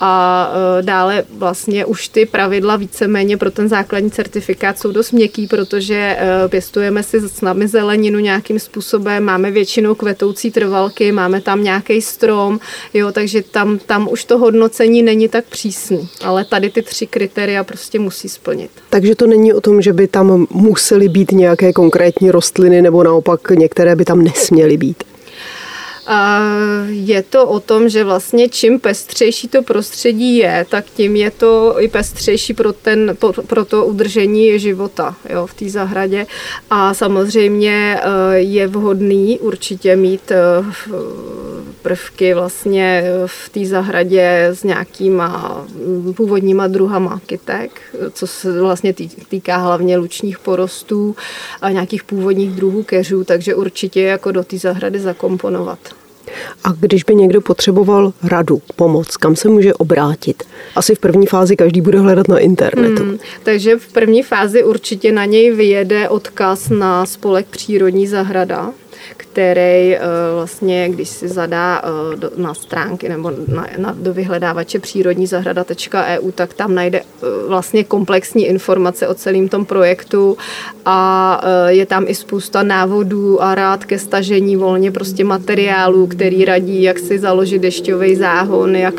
a 0.00 0.52
e, 0.78 0.82
dále 0.82 1.24
vlastně 1.30 1.84
už 1.84 2.08
ty 2.08 2.26
pravidla 2.26 2.76
víceméně 2.76 3.36
pro 3.36 3.50
ten 3.50 3.68
základní 3.68 4.10
certifikát 4.10 4.78
jsou 4.78 4.92
dost 4.92 5.12
měkký, 5.12 5.46
protože 5.46 5.94
e, 5.94 6.48
pěstujeme 6.48 7.02
si 7.02 7.20
s 7.20 7.40
námi 7.40 7.68
zeleninu 7.68 8.18
nějakým 8.18 8.58
způsobem, 8.58 9.24
máme 9.24 9.50
většinou 9.50 9.94
kvetoucí 9.94 10.50
trvalky, 10.50 11.12
máme 11.12 11.40
tam 11.40 11.64
nějaký 11.64 12.02
strom, 12.02 12.60
jo, 12.94 13.12
takže 13.12 13.42
tam, 13.42 13.78
tam 13.86 14.08
už 14.10 14.24
to 14.24 14.38
hodnocení 14.38 15.02
není 15.02 15.28
tak 15.28 15.44
přísný, 15.44 16.08
ale 16.24 16.44
tady 16.44 16.70
ty 16.70 16.82
tři 16.82 17.06
kritéria 17.06 17.64
prostě 17.64 17.98
musí 17.98 18.28
splnit. 18.28 18.70
Takže 18.90 19.14
to 19.14 19.26
není 19.26 19.52
o 19.52 19.60
tom, 19.60 19.82
že 19.82 19.92
by 19.92 20.08
tam 20.08 20.46
musely 20.50 21.08
být 21.08 21.32
nějaké 21.32 21.72
konkrétní 21.72 22.30
rostliny 22.30 22.82
nebo 22.82 23.02
naopak 23.02 23.50
některé 23.50 23.96
by 23.96 24.04
tam 24.04 24.24
nesměly 24.24 24.76
být. 24.76 25.04
Je 26.86 27.22
to 27.22 27.46
o 27.46 27.60
tom, 27.60 27.88
že 27.88 28.04
vlastně 28.04 28.48
čím 28.48 28.80
pestřejší 28.80 29.48
to 29.48 29.62
prostředí 29.62 30.36
je, 30.36 30.66
tak 30.70 30.84
tím 30.84 31.16
je 31.16 31.30
to 31.30 31.76
i 31.78 31.88
pestřejší 31.88 32.54
pro, 32.54 32.72
ten, 32.72 33.16
pro 33.46 33.64
to 33.64 33.86
udržení 33.86 34.58
života 34.58 35.16
jo, 35.30 35.46
v 35.46 35.54
té 35.54 35.68
zahradě. 35.68 36.26
A 36.70 36.94
samozřejmě 36.94 38.00
eh, 38.00 38.38
je 38.38 38.66
vhodný 38.66 39.38
určitě 39.38 39.96
mít 39.96 40.30
eh, 40.30 40.36
prvky 41.82 42.34
vlastně 42.34 43.04
v 43.26 43.48
té 43.48 43.66
zahradě 43.66 44.46
s 44.52 44.64
nějakýma 44.64 45.64
původníma 46.16 46.66
druhama 46.66 47.20
kytek, 47.26 47.80
co 48.12 48.26
se 48.26 48.60
vlastně 48.60 48.94
týká 49.28 49.56
hlavně 49.56 49.96
lučních 49.96 50.38
porostů 50.38 51.16
a 51.60 51.70
nějakých 51.70 52.04
původních 52.04 52.50
druhů 52.50 52.82
keřů, 52.82 53.24
takže 53.24 53.54
určitě 53.54 54.02
jako 54.02 54.32
do 54.32 54.44
té 54.44 54.58
zahrady 54.58 55.00
zakomponovat. 55.00 55.93
A 56.64 56.72
když 56.80 57.04
by 57.04 57.14
někdo 57.14 57.40
potřeboval 57.40 58.12
radu, 58.22 58.62
pomoc, 58.76 59.16
kam 59.16 59.36
se 59.36 59.48
může 59.48 59.74
obrátit? 59.74 60.42
Asi 60.76 60.94
v 60.94 60.98
první 60.98 61.26
fázi 61.26 61.56
každý 61.56 61.80
bude 61.80 61.98
hledat 61.98 62.28
na 62.28 62.38
internetu. 62.38 63.02
Hmm, 63.02 63.18
takže 63.42 63.76
v 63.76 63.92
první 63.92 64.22
fázi 64.22 64.64
určitě 64.64 65.12
na 65.12 65.24
něj 65.24 65.50
vyjede 65.50 66.08
odkaz 66.08 66.68
na 66.68 67.06
spolek 67.06 67.46
Přírodní 67.46 68.06
zahrada, 68.06 68.72
který 69.16 69.96
eh, 69.96 70.00
vlastně, 70.34 70.88
když 70.88 71.08
si 71.08 71.28
zadá 71.28 71.82
eh, 71.84 72.30
na 72.36 72.54
stránky 72.54 73.08
nebo 73.08 73.32
na, 73.48 73.66
na, 73.78 73.94
do 73.98 74.14
vyhledávače 74.14 74.78
přírodní 74.78 75.26
zahrada.eu, 75.26 76.30
tak 76.30 76.54
tam 76.54 76.74
najde 76.74 77.00
eh, 77.00 77.26
vlastně 77.48 77.84
komplexní 77.84 78.46
informace 78.46 79.08
o 79.08 79.14
celém 79.14 79.48
tom 79.48 79.64
projektu 79.64 80.36
a 80.84 81.40
je 81.68 81.86
tam 81.86 82.04
i 82.08 82.14
spousta 82.14 82.62
návodů 82.62 83.42
a 83.42 83.54
rád 83.54 83.84
ke 83.84 83.98
stažení 83.98 84.56
volně 84.56 84.90
prostě 84.90 85.24
materiálů, 85.24 86.06
který 86.06 86.44
radí, 86.44 86.82
jak 86.82 86.98
si 86.98 87.18
založit 87.18 87.58
dešťový 87.58 88.16
záhon, 88.16 88.76
jak 88.76 88.94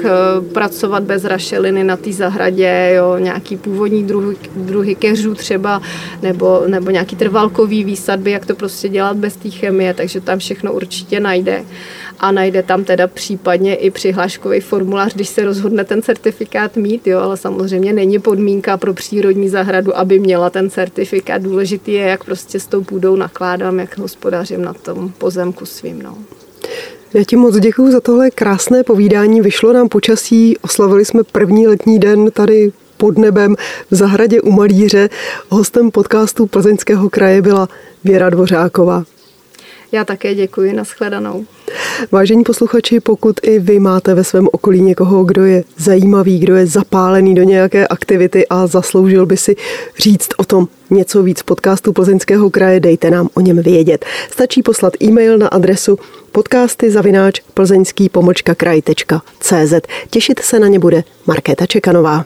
pracovat 0.53 1.03
bez 1.03 1.25
rašeliny 1.25 1.83
na 1.83 1.97
té 1.97 2.13
zahradě, 2.13 2.91
jo, 2.95 3.17
nějaký 3.17 3.57
původní 3.57 4.03
druhy, 4.03 4.35
druhy 4.55 4.95
keřů 4.95 5.35
třeba, 5.35 5.81
nebo, 6.21 6.63
nebo 6.67 6.89
nějaký 6.89 7.15
trvalkový 7.15 7.83
výsadby, 7.83 8.31
jak 8.31 8.45
to 8.45 8.55
prostě 8.55 8.89
dělat 8.89 9.17
bez 9.17 9.35
té 9.35 9.49
chemie, 9.49 9.93
takže 9.95 10.21
tam 10.21 10.39
všechno 10.39 10.73
určitě 10.73 11.19
najde. 11.19 11.65
A 12.19 12.31
najde 12.31 12.63
tam 12.63 12.83
teda 12.83 13.07
případně 13.07 13.75
i 13.75 13.91
přihláškový 13.91 14.59
formulář, 14.59 15.13
když 15.13 15.29
se 15.29 15.45
rozhodne 15.45 15.83
ten 15.83 16.01
certifikát 16.01 16.75
mít, 16.75 17.07
jo, 17.07 17.19
ale 17.19 17.37
samozřejmě 17.37 17.93
není 17.93 18.19
podmínka 18.19 18.77
pro 18.77 18.93
přírodní 18.93 19.49
zahradu, 19.49 19.97
aby 19.97 20.19
měla 20.19 20.49
ten 20.49 20.69
certifikát. 20.69 21.41
Důležitý 21.41 21.93
je, 21.93 22.01
jak 22.01 22.23
prostě 22.23 22.59
s 22.59 22.67
tou 22.67 22.83
půdou 22.83 23.15
nakládám, 23.15 23.79
jak 23.79 23.97
hospodařím 23.97 24.61
na 24.61 24.73
tom 24.73 25.11
pozemku 25.17 25.65
svým. 25.65 26.01
No. 26.01 26.17
Já 27.13 27.23
ti 27.23 27.35
moc 27.35 27.59
děkuji 27.59 27.91
za 27.91 27.99
tohle 28.01 28.31
krásné 28.31 28.83
povídání. 28.83 29.41
Vyšlo 29.41 29.73
nám 29.73 29.89
počasí, 29.89 30.57
oslavili 30.57 31.05
jsme 31.05 31.23
první 31.23 31.67
letní 31.67 31.99
den 31.99 32.31
tady 32.31 32.71
pod 32.97 33.17
nebem 33.17 33.55
v 33.91 33.95
zahradě 33.95 34.41
u 34.41 34.51
Malíře. 34.51 35.09
Hostem 35.49 35.91
podcastu 35.91 36.47
Plzeňského 36.47 37.09
kraje 37.09 37.41
byla 37.41 37.69
Věra 38.03 38.29
Dvořáková. 38.29 39.03
Já 39.95 40.05
také 40.05 40.35
děkuji, 40.35 40.73
nashledanou. 40.73 41.45
Vážení 42.11 42.43
posluchači, 42.43 42.99
pokud 42.99 43.39
i 43.43 43.59
vy 43.59 43.79
máte 43.79 44.13
ve 44.13 44.23
svém 44.23 44.47
okolí 44.51 44.81
někoho, 44.81 45.23
kdo 45.23 45.45
je 45.45 45.63
zajímavý, 45.77 46.39
kdo 46.39 46.55
je 46.55 46.67
zapálený 46.67 47.35
do 47.35 47.43
nějaké 47.43 47.87
aktivity 47.87 48.47
a 48.47 48.67
zasloužil 48.67 49.25
by 49.25 49.37
si 49.37 49.55
říct 49.97 50.29
o 50.37 50.43
tom 50.43 50.67
něco 50.89 51.23
víc 51.23 51.41
podcastu 51.41 51.93
Plzeňského 51.93 52.49
kraje, 52.49 52.79
dejte 52.79 53.11
nám 53.11 53.29
o 53.33 53.41
něm 53.41 53.61
vědět. 53.61 54.05
Stačí 54.31 54.61
poslat 54.61 54.93
e-mail 55.03 55.37
na 55.37 55.47
adresu 55.47 55.99
podcasty 56.31 56.91
zavináč 56.91 57.41
plzeňský 57.53 58.09
kraj.cz. 58.57 59.73
Těšit 60.09 60.39
se 60.39 60.59
na 60.59 60.67
ně 60.67 60.79
bude 60.79 61.03
Markéta 61.27 61.65
Čekanová. 61.65 62.25